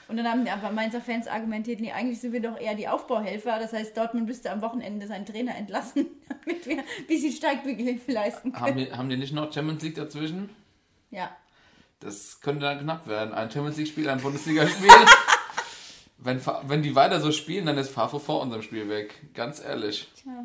[0.08, 2.88] Und dann haben die aber Mainzer Fans argumentiert, nee, eigentlich sind wir doch eher die
[2.88, 3.58] Aufbauhelfer.
[3.58, 6.06] Das heißt, Dortmund müsste am Wochenende seinen Trainer entlassen,
[6.44, 8.64] damit wir ein bisschen Steigbügelhilfe leisten können.
[8.64, 10.50] Haben die, haben die nicht noch Champions League dazwischen?
[11.10, 11.30] Ja.
[12.00, 13.32] Das könnte dann knapp werden.
[13.32, 14.88] Ein Champions League-Spiel, ein Bundesligaspiel.
[16.18, 19.14] wenn, wenn die weiter so spielen, dann ist Favre vor unserem Spiel weg.
[19.32, 20.08] Ganz ehrlich.
[20.22, 20.44] Tja.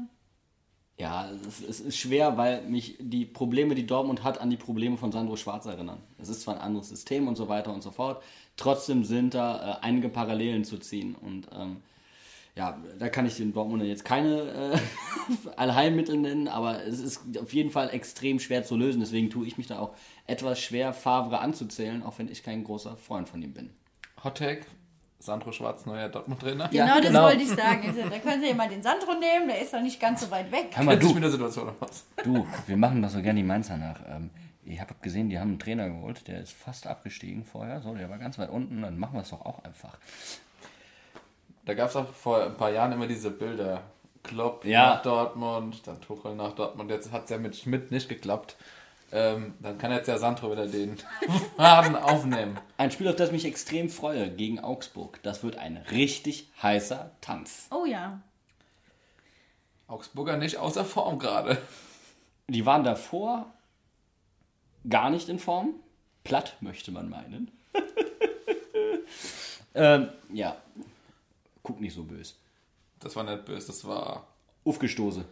[0.99, 4.97] Ja, es, es ist schwer, weil mich die Probleme, die Dortmund hat, an die Probleme
[4.97, 6.01] von Sandro Schwarz erinnern.
[6.17, 8.21] Es ist zwar ein anderes System und so weiter und so fort.
[8.59, 11.15] Trotzdem sind da äh, einige Parallelen zu ziehen.
[11.15, 11.77] Und ähm,
[12.55, 14.77] ja, da kann ich den Dortmunder jetzt keine äh,
[15.55, 18.99] Allheilmittel nennen, aber es ist auf jeden Fall extrem schwer zu lösen.
[18.99, 19.93] Deswegen tue ich mich da auch
[20.27, 23.69] etwas schwer, Favre anzuzählen, auch wenn ich kein großer Freund von ihm bin.
[24.23, 24.65] Hot Take.
[25.21, 26.69] Sandro Schwarz, neuer Dortmund-Trainer.
[26.71, 27.23] Ja, Genau, das genau.
[27.23, 27.83] wollte ich sagen.
[27.87, 30.31] Also, Da können Sie ja mal den Sandro nehmen, der ist doch nicht ganz so
[30.31, 30.69] weit weg.
[30.73, 32.05] Hör mal, du, mit der Situation aus.
[32.23, 33.99] du, wir machen das so gerne die Mainzer nach.
[34.09, 34.29] Ähm,
[34.65, 38.09] ich habe gesehen, die haben einen Trainer geholt, der ist fast abgestiegen vorher, so, der
[38.09, 39.97] war ganz weit unten, dann machen wir es doch auch einfach.
[41.65, 43.83] Da gab es auch vor ein paar Jahren immer diese Bilder.
[44.23, 44.95] Klopp Ja.
[44.95, 46.91] nach Dortmund, dann Tuchel nach Dortmund.
[46.91, 48.57] Jetzt hat es ja mit Schmidt nicht geklappt.
[49.11, 50.97] Ähm, dann kann jetzt ja Sandro wieder den
[51.57, 52.59] Faden aufnehmen.
[52.77, 55.19] Ein Spiel, auf das ich mich extrem freue, gegen Augsburg.
[55.23, 57.67] Das wird ein richtig heißer Tanz.
[57.71, 58.19] Oh ja.
[59.87, 61.57] Augsburger nicht außer Form gerade.
[62.47, 63.47] Die waren davor
[64.87, 65.73] gar nicht in Form.
[66.23, 67.49] Platt, möchte man meinen.
[69.73, 70.55] ähm, ja,
[71.63, 72.35] guck nicht so böse.
[72.99, 74.27] Das war nicht böse, das war.
[74.65, 75.23] Aufgestoße.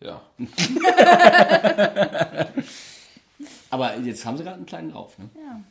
[0.00, 0.20] Ja.
[3.70, 5.18] Aber jetzt haben sie gerade einen kleinen drauf.
[5.18, 5.30] Ne?
[5.36, 5.62] Ja.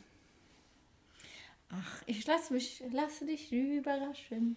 [1.70, 4.56] Ach, ich lasse mich, lasse dich überraschen.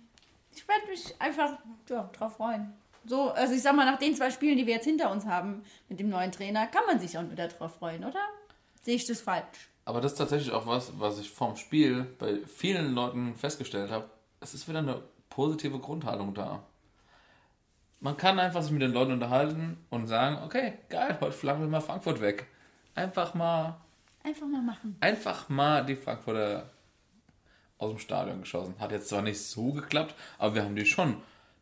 [0.54, 1.58] Ich werde mich einfach
[1.88, 2.72] ja, drauf freuen.
[3.08, 5.62] So, also ich sag mal, nach den zwei Spielen, die wir jetzt hinter uns haben
[5.88, 8.20] mit dem neuen Trainer, kann man sich auch wieder drauf freuen, oder?
[8.82, 9.68] Sehe ich das falsch?
[9.84, 14.10] Aber das ist tatsächlich auch was, was ich vorm Spiel bei vielen Leuten festgestellt habe.
[14.40, 15.00] Es ist wieder eine
[15.30, 16.62] positive Grundhaltung da.
[18.00, 21.68] Man kann einfach sich mit den Leuten unterhalten und sagen, okay, geil, heute flaggen wir
[21.68, 22.46] mal Frankfurt weg.
[22.94, 23.76] Einfach mal,
[24.24, 24.96] Einfach mal machen.
[25.00, 26.68] einfach mal die Frankfurter
[27.78, 28.74] aus dem Stadion geschossen.
[28.80, 31.16] Hat jetzt zwar nicht so geklappt, aber wir haben die schon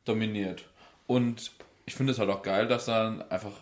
[0.05, 0.65] dominiert.
[1.07, 1.53] Und
[1.87, 3.53] ich finde es halt auch geil, dass dann einfach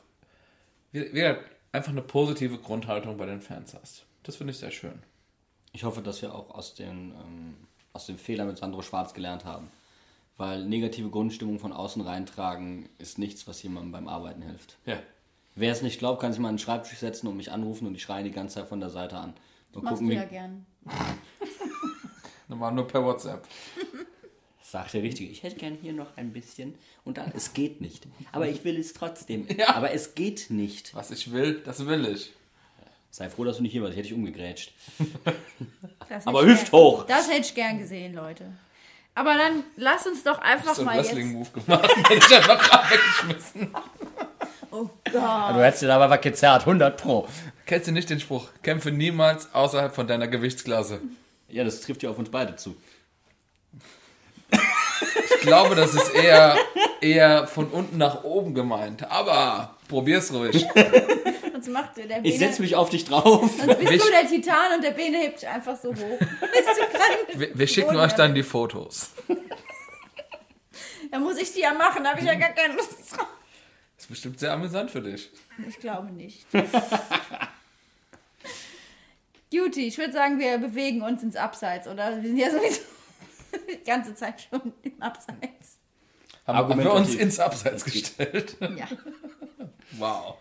[0.93, 1.39] wieder
[1.73, 4.05] einfach eine positive Grundhaltung bei den Fans hast.
[4.23, 5.03] Das finde ich sehr schön.
[5.73, 7.57] Ich hoffe, dass wir auch aus den, ähm,
[7.93, 9.69] aus dem Fehler mit Sandro Schwarz gelernt haben.
[10.37, 14.79] Weil negative Grundstimmung von außen reintragen ist nichts, was jemandem beim Arbeiten hilft.
[14.87, 14.99] Ja.
[15.55, 17.95] Wer es nicht glaubt, kann sich mal an den Schreibtisch setzen und mich anrufen und
[17.95, 19.35] ich schreie die ganze Zeit von der Seite an.
[19.75, 20.67] Mal Machst gucken, du wie, ja gern.
[22.49, 23.47] Normal nur per WhatsApp.
[24.73, 26.75] Sagt der Richtige, ich hätte gern hier noch ein bisschen.
[27.05, 28.07] Und dann, es geht nicht.
[28.33, 29.47] Aber ich will es trotzdem.
[29.59, 29.75] Ja.
[29.77, 30.95] Aber es geht nicht.
[30.95, 32.33] Was ich will, das will ich.
[33.11, 33.93] Sei froh, dass du nicht hier warst.
[33.93, 34.73] Ich hätte dich umgegrätscht.
[36.09, 37.05] Das Aber Hüft gern- hoch.
[37.07, 38.47] Das hätte ich gern gesehen, Leute.
[39.15, 41.09] Aber dann lass uns doch einfach So einen mal jetzt.
[41.09, 41.91] Wrestling-Move gemacht.
[42.09, 43.69] Hätte ich einfach gerade weggeschmissen.
[44.71, 45.55] Oh Gott.
[45.55, 47.29] Du hättest dir aber was gezerrt, 100 Pro.
[47.67, 48.49] Kennst du nicht den Spruch?
[48.63, 51.01] Kämpfe niemals außerhalb von deiner Gewichtsklasse.
[51.51, 52.75] Ja, das trifft ja auf uns beide zu.
[55.43, 56.57] Ich glaube, das ist eher,
[57.01, 59.11] eher von unten nach oben gemeint.
[59.11, 60.65] Aber probier's ruhig.
[61.53, 63.41] Sonst macht der Bene, Ich setze mich auf dich drauf.
[63.59, 66.19] sonst bist Mich- du der Titan und der Bene hebt sich einfach so hoch.
[66.19, 67.27] Bist du krank?
[67.35, 69.11] Wir, wir schicken euch dann die Fotos.
[71.11, 73.27] Da muss ich die ja machen, da habe ich ja gar keine Lust drauf.
[73.99, 75.29] Ist bestimmt sehr amüsant für dich.
[75.69, 76.47] Ich glaube nicht.
[79.51, 82.17] Beauty, ich würde sagen, wir bewegen uns ins Abseits, oder?
[82.23, 82.81] Wir sind ja sowieso
[83.83, 85.79] die ganze Zeit schon im Abseits.
[86.47, 88.57] Haben, wir uns ins Abseits gestellt.
[88.61, 88.89] Ja.
[89.99, 90.39] Wow.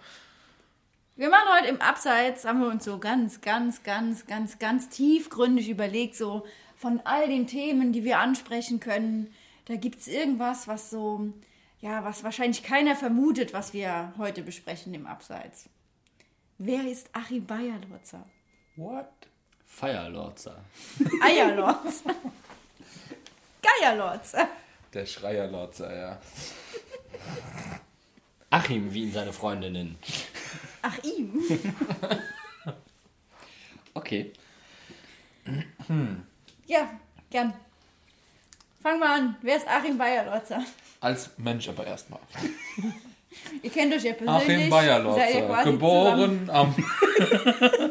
[1.18, 5.70] Wir machen heute im Abseits, haben wir uns so ganz, ganz, ganz, ganz, ganz tiefgründig
[5.70, 6.46] überlegt, so
[6.78, 9.34] von all den Themen, die wir ansprechen können,
[9.66, 11.34] da gibt es irgendwas, was so,
[11.80, 15.70] ja, was wahrscheinlich keiner vermutet, was wir heute besprechen im Abseits.
[16.58, 18.26] Wer ist Achim Bayerlotzer?
[18.78, 19.10] What?
[19.66, 20.64] Feierlorzer.
[21.22, 22.16] Eierlotzer.
[23.62, 24.48] Geierlotzer.
[24.94, 26.22] Der Schreierlotzer, ja.
[28.50, 29.98] Achim, wie ihn seine Freunde nennen.
[30.82, 31.42] Ach, ihm.
[33.94, 34.34] Okay.
[36.66, 36.90] Ja,
[37.30, 37.54] gern.
[38.82, 39.36] Fang mal an.
[39.42, 40.64] Wer ist Achim Bayerlotzer?
[41.00, 42.20] Als Mensch aber erstmal.
[43.62, 44.58] Ihr kennt euch ja persönlich.
[44.58, 47.91] Achim Bayerlotzer, geboren am, zusammen.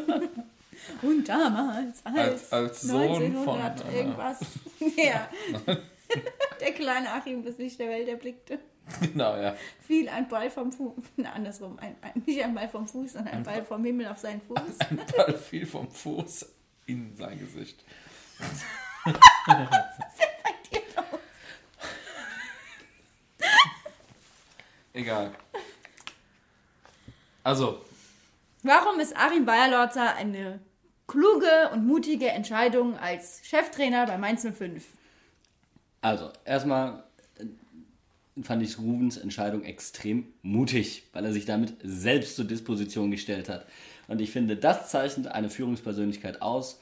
[1.01, 4.39] Und damals, als, Als- als Sohn 1900 von, irgendwas.
[4.97, 5.29] ja.
[6.59, 8.59] Der kleine Achim bis nicht der Welt erblickte.
[8.99, 9.55] genau, ja.
[9.87, 10.93] Fiel ein Ball vom Fuß.
[11.33, 11.79] Andersrum.
[11.79, 14.59] Ein, ein, nicht ein Ball vom Fuß, sondern ein Ball vom Himmel auf seinen Fuß.
[14.89, 16.45] Ein Ball fiel vom Fuß
[16.87, 17.83] in sein Gesicht.
[24.93, 25.31] Egal.
[27.43, 27.83] Also,
[28.63, 30.59] Warum ist Achim Bayerlotzer eine
[31.11, 34.85] kluge und mutige Entscheidung als Cheftrainer bei Mainz 05?
[35.99, 37.03] Also, erstmal
[37.37, 43.49] äh, fand ich Rubens Entscheidung extrem mutig, weil er sich damit selbst zur Disposition gestellt
[43.49, 43.65] hat.
[44.07, 46.79] Und ich finde, das zeichnet eine Führungspersönlichkeit aus.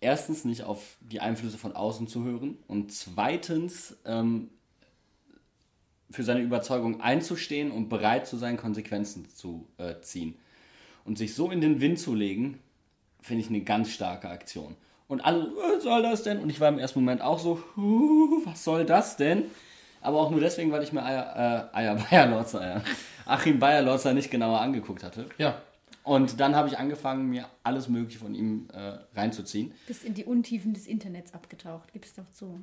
[0.00, 4.48] Erstens nicht auf die Einflüsse von außen zu hören und zweitens ähm,
[6.10, 10.36] für seine Überzeugung einzustehen und bereit zu sein, Konsequenzen zu äh, ziehen.
[11.04, 12.60] Und sich so in den Wind zu legen,
[13.22, 14.76] finde ich eine ganz starke Aktion.
[15.08, 16.38] Und alle, was soll das denn?
[16.40, 19.44] Und ich war im ersten Moment auch so, "Huh, was soll das denn?
[20.00, 22.82] Aber auch nur deswegen, weil ich mir Eier, äh, Eier Bayerlotzer, ja.
[23.24, 25.26] Achim Bayerlotzer nicht genauer angeguckt hatte.
[25.38, 25.60] ja.
[26.04, 29.72] Und dann habe ich angefangen, mir alles Mögliche von ihm äh, reinzuziehen.
[29.86, 31.92] Bist in die Untiefen des Internets abgetaucht.
[31.92, 32.60] Gib's doch zu.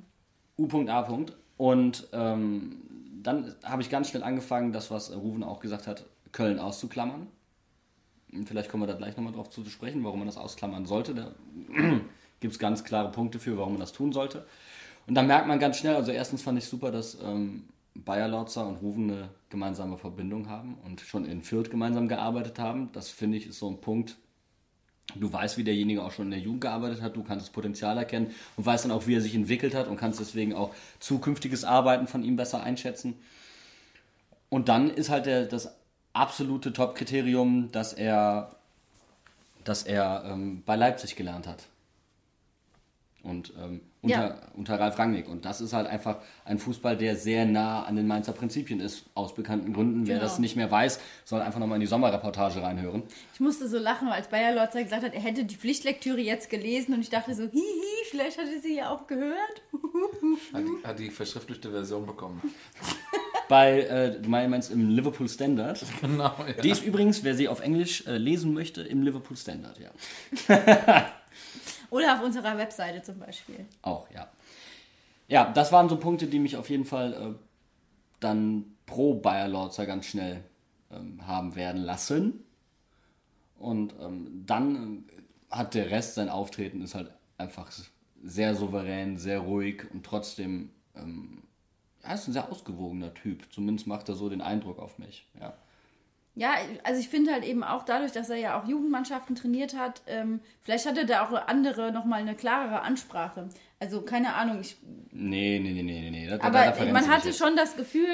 [0.57, 1.07] U.A.
[1.55, 2.81] Und ähm,
[3.23, 7.27] dann habe ich ganz schnell angefangen, das, was Ruven auch gesagt hat, Köln auszuklammern.
[8.45, 11.15] Vielleicht kommen wir da gleich nochmal drauf zu sprechen, warum man das ausklammern sollte.
[11.15, 11.35] Da
[12.39, 14.45] gibt es ganz klare Punkte für, warum man das tun sollte.
[15.07, 17.63] Und dann merkt man ganz schnell, also erstens fand ich super, dass ähm,
[17.95, 22.91] Bayer Lotzer und Ruven eine gemeinsame Verbindung haben und schon in Fürth gemeinsam gearbeitet haben.
[22.93, 24.17] Das finde ich ist so ein Punkt,
[25.15, 27.97] Du weißt, wie derjenige auch schon in der Jugend gearbeitet hat, du kannst das Potenzial
[27.97, 31.63] erkennen und weißt dann auch, wie er sich entwickelt hat und kannst deswegen auch zukünftiges
[31.63, 33.15] Arbeiten von ihm besser einschätzen.
[34.49, 35.75] Und dann ist halt der, das
[36.13, 38.55] absolute Top-Kriterium, dass er,
[39.63, 41.63] dass er ähm, bei Leipzig gelernt hat.
[43.21, 44.41] Und ähm, unter, Ja.
[44.55, 45.27] unter Ralf Rangnick.
[45.27, 49.03] Und das ist halt einfach ein Fußball, der sehr nah an den Mainzer Prinzipien ist,
[49.13, 50.07] aus bekannten Gründen.
[50.07, 50.25] Wer Genau.
[50.25, 53.03] das nicht mehr weiß, soll einfach nochmal in die Sommerreportage reinhören.
[53.33, 56.93] Ich musste so lachen, als Bayer Lotzer gesagt hat, er hätte die Pflichtlektüre jetzt gelesen
[56.93, 59.61] und ich dachte so, hihi, vielleicht hat er sie ja auch gehört.
[60.53, 62.41] Hat die, hat die verschriftlichte Version bekommen.
[63.49, 65.83] Bei, äh, du meinst im Liverpool Standard.
[66.01, 66.61] Genau, ja.
[66.61, 69.89] Die ist übrigens, wer sie auf Englisch äh, lesen möchte, im Liverpool Standard, ja.
[71.89, 73.65] Oder auf unserer Webseite zum Beispiel.
[73.81, 74.29] Auch, ja.
[75.27, 77.35] Ja, das waren so Punkte, die mich auf jeden Fall äh,
[78.19, 80.43] dann pro Bayer Lorzer ganz schnell
[80.91, 82.43] ähm, haben werden lassen.
[83.57, 85.05] Und ähm, dann
[85.51, 87.71] äh, hat der Rest sein Auftreten ist halt einfach
[88.23, 91.43] sehr souverän, sehr ruhig und trotzdem, ähm,
[92.03, 93.43] er ist ein sehr ausgewogener Typ.
[93.51, 95.53] Zumindest macht er so den Eindruck auf mich, ja.
[96.35, 96.51] Ja,
[96.83, 100.39] also ich finde halt eben auch dadurch, dass er ja auch Jugendmannschaften trainiert hat, ähm,
[100.61, 103.49] vielleicht hatte da auch andere nochmal eine klarere Ansprache.
[103.79, 104.77] Also keine Ahnung, ich
[105.11, 106.27] Nee, nee, nee, nee, nee, nee.
[106.27, 108.07] Da- Aber da man hatte schon das Gefühl,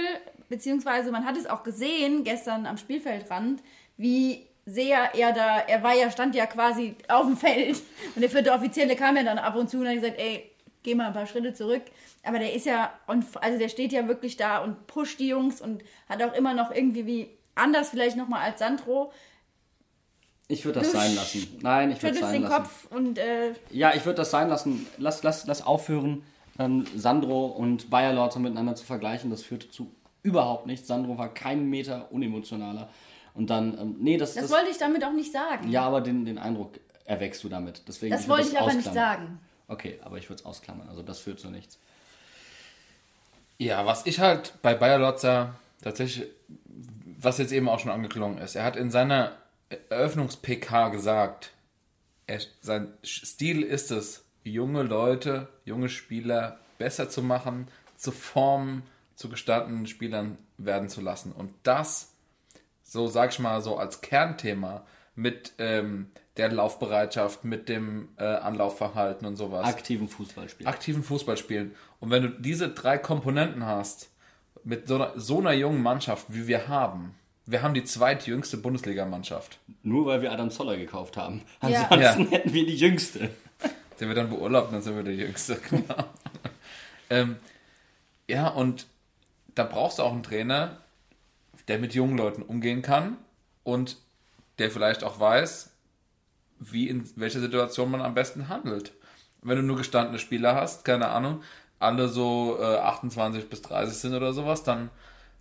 [0.49, 3.61] beziehungsweise man hat es auch gesehen gestern am Spielfeldrand,
[3.97, 7.79] wie sehr er da, er war ja, stand ja quasi auf dem Feld
[8.15, 10.49] und der vierte Offizielle kam ja dann ab und zu und hat gesagt, ey,
[10.85, 11.81] geh mal ein paar Schritte zurück.
[12.23, 15.59] Aber der ist ja, on, also der steht ja wirklich da und pusht die Jungs
[15.59, 19.11] und hat auch immer noch irgendwie wie anders vielleicht nochmal als Sandro,
[20.47, 21.59] Ich würde das Du sein lassen.
[21.61, 22.63] Nein, ich würde schüttelst sein den lassen.
[22.63, 24.85] Kopf und äh, Ja, ich würde das sein lassen.
[24.97, 26.23] Lass, lass, lass aufhören,
[26.59, 29.29] ähm, Sandro und Bayer Lorzer miteinander zu vergleichen.
[29.31, 30.87] Das führte zu überhaupt nichts.
[30.87, 32.89] Sandro war keinen Meter unemotionaler.
[33.33, 35.69] Und dann, ähm, nee, das, das, das, wollte ich damit auch nicht sagen.
[35.69, 37.83] Ja, aber den, den Eindruck erwächst du damit.
[37.87, 39.39] Deswegen, das würd wollte ich aber nicht sagen.
[39.67, 40.89] Okay, aber ich würde es ausklammern.
[40.89, 41.79] Also das führt zu nichts.
[43.57, 46.27] Ja, was ich halt bei Bayer Lotzer tatsächlich,
[47.17, 49.37] was jetzt eben auch schon angeklungen ist, er hat in seiner
[49.89, 51.51] Eröffnungs-PK gesagt,
[52.27, 58.83] er, sein Stil ist es, junge Leute, junge Spieler besser zu machen, zu formen,
[59.15, 61.31] zu gestandenen Spielern werden zu lassen.
[61.31, 62.11] Und das,
[62.83, 64.85] so sag ich mal, so als Kernthema
[65.15, 69.65] mit ähm, der Laufbereitschaft, mit dem äh, Anlaufverhalten und sowas.
[69.65, 70.67] Aktiven Fußballspiel.
[70.67, 71.73] aktiven Fußball spielen.
[71.99, 74.09] Und wenn du diese drei Komponenten hast,
[74.63, 77.15] mit so einer, so einer jungen Mannschaft, wie wir haben,
[77.45, 79.59] wir haben die zweitjüngste Bundesligamannschaft.
[79.83, 81.43] Nur weil wir Adam Zoller gekauft haben.
[81.61, 81.87] Ja.
[81.89, 82.29] Ansonsten Ja.
[82.31, 83.29] hätten wir die jüngste.
[83.97, 85.57] Sind wir dann beurlaubt, dann sind wir der Jüngste.
[85.69, 86.03] Genau.
[87.09, 87.35] ähm,
[88.27, 88.87] ja, und
[89.53, 90.77] da brauchst du auch einen Trainer,
[91.67, 93.15] der mit jungen Leuten umgehen kann
[93.63, 93.97] und
[94.59, 95.71] der vielleicht auch weiß,
[96.59, 98.93] wie in welcher Situation man am besten handelt.
[99.41, 101.41] Wenn du nur gestandene Spieler hast, keine Ahnung,
[101.79, 104.89] alle so äh, 28 bis 30 sind oder sowas, dann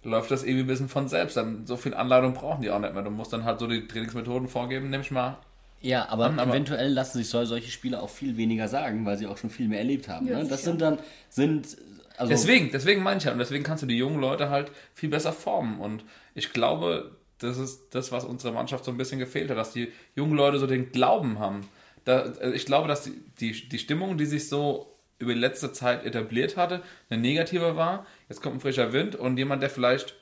[0.03, 1.37] läuft das irgendwie ein bisschen von selbst.
[1.37, 3.03] Dann so viel Anleitung brauchen die auch nicht mehr.
[3.03, 5.39] Du musst dann halt so die Trainingsmethoden vorgeben, nehme ich mal.
[5.81, 9.17] Ja, aber, Dann aber- eventuell lassen sich sol- solche Spieler auch viel weniger sagen, weil
[9.17, 10.27] sie auch schon viel mehr erlebt haben.
[10.27, 10.49] Ja, ne?
[10.49, 10.71] Das sicher.
[10.73, 10.99] sind dann,
[11.29, 11.77] sind,
[12.17, 15.09] also, Deswegen, deswegen meine ich ja, und deswegen kannst du die jungen Leute halt viel
[15.11, 15.79] besser formen.
[15.81, 16.05] Und
[16.35, 19.93] ich glaube, das ist das, was unserer Mannschaft so ein bisschen gefehlt hat, dass die
[20.15, 21.69] jungen Leute so den Glauben haben.
[22.05, 25.73] Da, äh, ich glaube, dass die, die, die Stimmung, die sich so über die letzte
[25.73, 28.07] Zeit etabliert hatte, eine negative war.
[28.29, 30.15] Jetzt kommt ein frischer Wind und jemand, der vielleicht,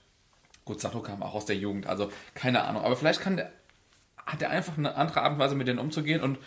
[0.64, 3.52] gut, Sato kam auch aus der Jugend, also keine Ahnung, aber vielleicht kann der,
[4.26, 6.38] hat er einfach eine andere Art und Weise, mit denen umzugehen und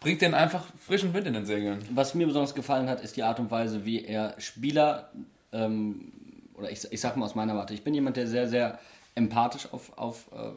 [0.00, 1.84] bringt denen einfach frischen Wind in den Segeln.
[1.90, 5.10] was mir besonders gefallen hat, ist die Art und Weise, wie er Spieler,
[5.52, 6.12] ähm,
[6.54, 8.78] oder ich, ich sag mal aus meiner Warte, ich bin jemand, der sehr, sehr
[9.18, 10.52] empathisch auf, auf äh,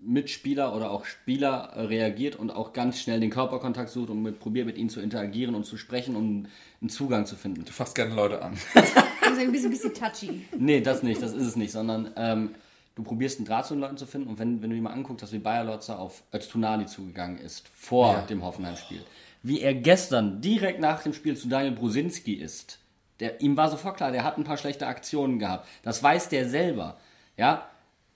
[0.00, 4.38] Mitspieler oder auch Spieler äh, reagiert und auch ganz schnell den Körperkontakt sucht und mit,
[4.38, 6.46] probiert mit ihnen zu interagieren und zu sprechen, um
[6.80, 7.64] einen Zugang zu finden.
[7.64, 8.56] Du fasst gerne Leute an.
[9.22, 10.44] Also ein bisschen, bisschen touchy.
[10.58, 12.50] Nee, das nicht, das ist es nicht, sondern ähm,
[12.96, 14.92] du probierst einen Draht zu den Leuten zu finden und wenn, wenn du dir mal
[14.92, 18.20] anguckst, dass wie Bayer Lotzer auf Öztunali zugegangen ist, vor Ja.
[18.22, 19.04] dem Hoffenheim-Spiel,
[19.44, 22.80] wie er gestern direkt nach dem Spiel zu Daniel Brusinski ist,
[23.20, 25.68] der, ihm war sofort klar, der hat ein paar schlechte Aktionen gehabt.
[25.84, 26.96] Das weiß der selber.
[27.36, 27.69] Ja,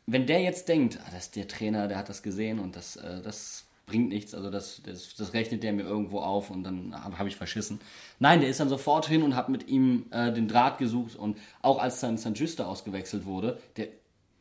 [0.07, 2.97] wenn der jetzt denkt, ah, das ist der Trainer, der hat das gesehen und das,
[2.97, 6.95] äh, das bringt nichts, also das, das, das rechnet der mir irgendwo auf und dann
[7.05, 7.81] habe hab ich verschissen.
[8.19, 11.39] Nein, der ist dann sofort hin und hat mit ihm äh, den Draht gesucht und
[11.61, 12.33] auch als dann St.
[12.35, 13.89] Juste ausgewechselt wurde, der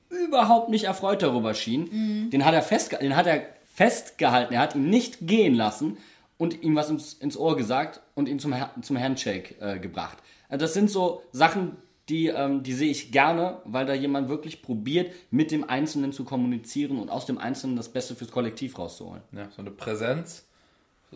[0.09, 4.76] überhaupt nicht erfreut darüber schien, den, hat er festge den hat er festgehalten, er hat
[4.76, 5.97] ihn nicht gehen lassen
[6.38, 10.20] und ihm was ins, ins Ohr gesagt und ihn zum, zum Handshake äh, gebracht.
[10.49, 11.78] Also das sind so Sachen,
[12.10, 16.26] die, ähm, die sehe ich gerne, weil da jemand wirklich probiert, mit dem Einzelnen zu
[16.26, 19.22] kommunizieren und aus dem Einzelnen das Beste fürs Kollektiv rauszuholen.
[19.32, 20.45] Ja, so eine Präsenz,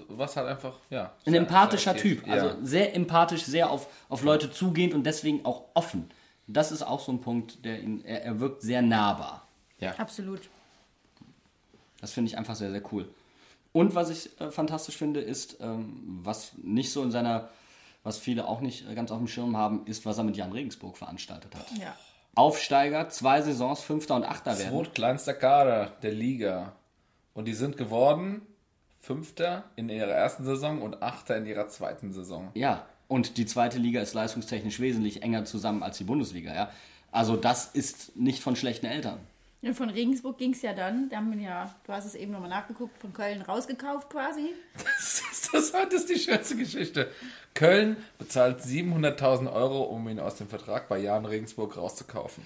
[0.07, 1.13] was halt einfach, ja.
[1.25, 2.21] Ein empathischer aktiv.
[2.21, 2.57] Typ, also Ja.
[2.61, 6.09] sehr empathisch, sehr auf, auf Leute zugehend und deswegen auch offen.
[6.47, 9.45] Das ist auch so ein Punkt, der ihn, er, er wirkt sehr nahbar.
[9.97, 10.41] Absolut.
[11.99, 13.09] Das finde ich einfach sehr, sehr cool.
[13.73, 17.49] Und was ich äh, fantastisch finde, ist, ähm, was nicht so in seiner,
[18.07, 20.53] was viele auch nicht äh, ganz auf dem Schirm haben, ist, was er mit Jan
[20.53, 21.65] Regensburg veranstaltet hat.
[21.77, 21.93] Ja.
[22.35, 24.71] Aufsteiger, zwei Saisons, Fünfter und Achter werden.
[24.71, 26.73] Zweitkleinster Kader der Liga.
[27.33, 28.41] Und die sind geworden
[28.99, 32.49] Fünfter in ihrer ersten Saison und Achter in ihrer zweiten Saison.
[32.53, 36.71] Ja, und die zweite Liga ist leistungstechnisch wesentlich enger zusammen als die Bundesliga, ja.
[37.11, 39.19] Also das ist nicht von schlechten Eltern.
[39.61, 42.31] Und von Regensburg ging es ja dann, da haben wir ja, du hast es eben
[42.31, 44.53] nochmal nachgeguckt, von Köln rausgekauft quasi.
[44.75, 47.11] Das ist, das, ist die schönste Geschichte.
[47.53, 52.43] Köln bezahlt 700.000 Euro, um ihn aus dem Vertrag bei Jan Regensburg rauszukaufen.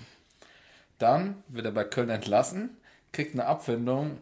[0.99, 2.77] Dann wird er bei Köln entlassen,
[3.11, 4.19] kriegt eine Abfindung,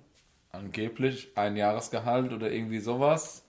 [0.51, 3.43] angeblich ein Jahresgehalt oder irgendwie sowas,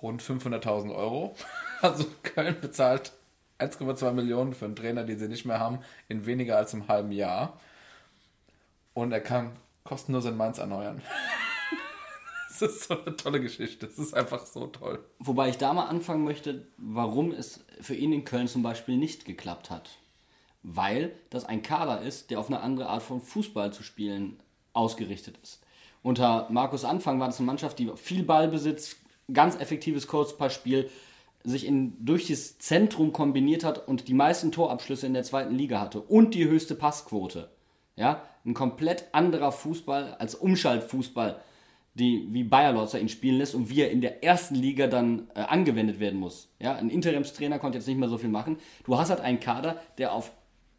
[0.00, 1.34] rund 500.000 Euro.
[1.82, 3.12] Also Köln bezahlt
[3.58, 7.12] 1,2 Millionen für einen Trainer, den sie nicht mehr haben, in weniger als einem halben
[7.12, 7.60] Jahr.
[8.96, 9.52] Und er kann
[9.84, 11.02] kostenlos in Mainz erneuern.
[12.58, 13.86] Das ist so eine tolle Geschichte.
[13.86, 15.04] Das ist einfach so toll.
[15.18, 19.26] Wobei ich da mal anfangen möchte, warum es für ihn in Köln zum Beispiel nicht
[19.26, 19.98] geklappt hat.
[20.62, 24.40] Weil das ein Kader ist, der auf eine andere Art von Fußball zu spielen
[24.72, 25.60] ausgerichtet ist.
[26.02, 28.96] Unter Markus Anfang war das eine Mannschaft, die viel Ballbesitz,
[29.30, 30.88] ganz effektives Kurzpassspiel,
[31.44, 35.78] sich in, durch das Zentrum kombiniert hat und die meisten Torabschlüsse in der zweiten Liga
[35.78, 37.50] hatte und die höchste Passquote.
[37.96, 41.40] Ja, ein komplett anderer Fußball als Umschaltfußball,
[41.94, 45.28] die, wie Bayer Lotzer ihn spielen lässt und wie er in der ersten Liga dann
[45.34, 46.48] äh, angewendet werden muss.
[46.60, 48.58] Ja, ein Interimstrainer konnte jetzt nicht mehr so viel machen.
[48.84, 50.30] Du hast halt einen Kader, der auf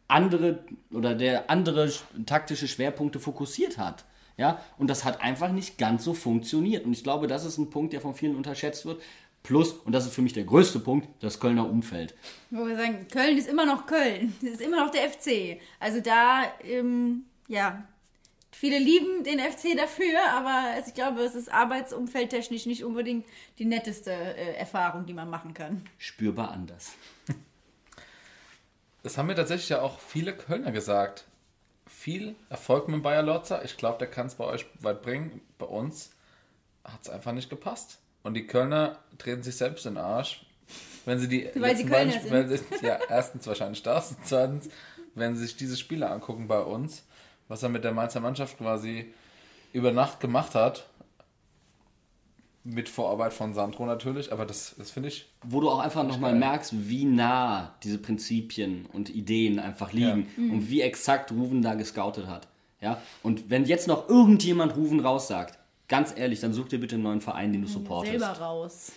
[0.06, 0.60] andere
[0.92, 4.04] oder der andere sch- taktische Schwerpunkte fokussiert hat.
[4.36, 6.86] Ja, und das hat einfach nicht ganz so funktioniert.
[6.86, 9.02] Und ich glaube, das ist ein Punkt, der von vielen unterschätzt wird.
[9.42, 12.14] Plus, und das ist für mich der größte Punkt, das Kölner Umfeld.
[12.50, 14.34] Wo wir sagen, Köln ist immer noch Köln.
[14.40, 15.60] Das ist immer noch der FC.
[15.80, 17.82] Also da, ähm, ja,
[18.52, 23.26] viele lieben den FC dafür, aber ich glaube, es ist arbeitsumfeldtechnisch nicht unbedingt
[23.58, 25.84] die netteste äh, Erfahrung, die man machen kann.
[25.98, 26.92] Spürbar anders.
[29.02, 31.24] Das haben mir tatsächlich ja auch viele Kölner gesagt.
[31.86, 33.64] viel Erfolg mit Bayer Lorzer.
[33.64, 35.40] Ich glaube, der kann es bei euch weit bringen.
[35.56, 36.10] Bei uns
[36.84, 37.98] hat es einfach nicht gepasst.
[38.24, 40.44] Und die Kölner treten sich selbst in den Arsch.
[41.04, 44.18] Wenn sie die Weil sie letzten Kölner beiden- wenn sie, ja, erstens wahrscheinlich das, und
[44.26, 44.68] zweitens,
[45.14, 47.04] wenn sie sich diese Spiele angucken bei uns,
[47.48, 49.12] was er mit der Mainzer Mannschaft quasi
[49.72, 50.86] über Nacht gemacht hat,
[52.64, 56.34] mit Vorarbeit von Sandro natürlich, aber das, das finde ich Wo du auch einfach nochmal
[56.34, 62.26] merkst, wie nah diese Prinzipien und Ideen einfach liegen und wie exakt Ruven da gescoutet
[62.26, 62.48] hat.
[62.80, 63.00] Ja?
[63.22, 67.20] Und wenn jetzt noch irgendjemand Ruven raussagt, ganz ehrlich, dann such dir bitte einen neuen
[67.20, 68.18] Verein, den du supportest.
[68.18, 68.92] Selber raus.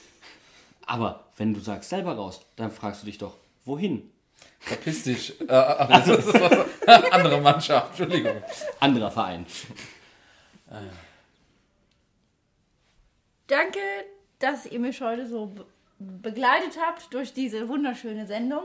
[0.85, 3.35] Aber wenn du sagst selber raus, dann fragst du dich doch,
[3.65, 4.10] wohin?
[4.59, 5.39] Verpiss dich.
[5.41, 6.67] Äh, also, das ist was-
[7.11, 8.43] andere Mannschaft, Entschuldigung.
[8.79, 9.45] Anderer Verein.
[13.47, 13.79] Danke,
[14.39, 15.65] dass ihr mich heute so be
[16.23, 18.63] begleitet habt durch diese wunderschöne Sendung.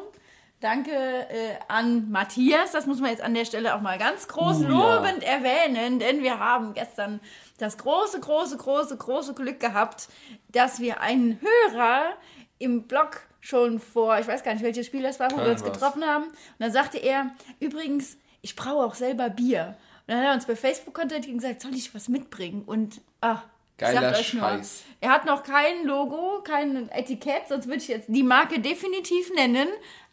[0.61, 4.61] Danke äh, an Matthias, das muss man jetzt an der Stelle auch mal ganz groß
[4.61, 4.69] Uh, ja.
[4.71, 7.21] lobend erwähnen, denn wir haben gestern
[7.59, 10.09] das große, große, große, große Glück gehabt,
[10.49, 12.15] dass wir einen Hörer
[12.59, 15.53] im Blog schon vor, ich weiß gar nicht, welches Spiel das war, wo wir Köln
[15.53, 15.73] uns war's.
[15.73, 16.25] getroffen haben.
[16.25, 17.31] Und dann sagte er,
[17.61, 19.77] übrigens, ich brauche auch selber Bier.
[20.07, 22.63] Und dann hat er uns bei Facebook kontaktiert und gesagt, soll ich was mitbringen?
[22.67, 23.43] Und ah,
[23.77, 24.85] ich Geiler sag euch nur, Scheiß.
[25.01, 29.69] er hat noch kein Logo, kein Etikett, sonst würde ich jetzt die Marke definitiv nennen.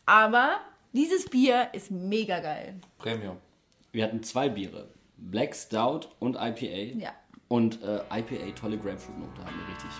[0.05, 0.57] Aber
[0.91, 2.75] dieses Bier ist mega geil.
[2.99, 3.37] Premium.
[3.91, 4.89] Wir hatten zwei Biere.
[5.17, 6.99] Black Stout und IPA.
[6.99, 7.13] Ja.
[7.53, 9.91] Und äh, IPA, tolle Grapefruit-Note haben wir richtig.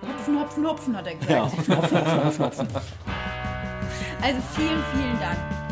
[0.00, 1.68] Hopfen, Hopfen, Hopfen, hat er gesagt.
[1.68, 2.70] Ja.
[4.22, 5.63] Also vielen, vielen Dank.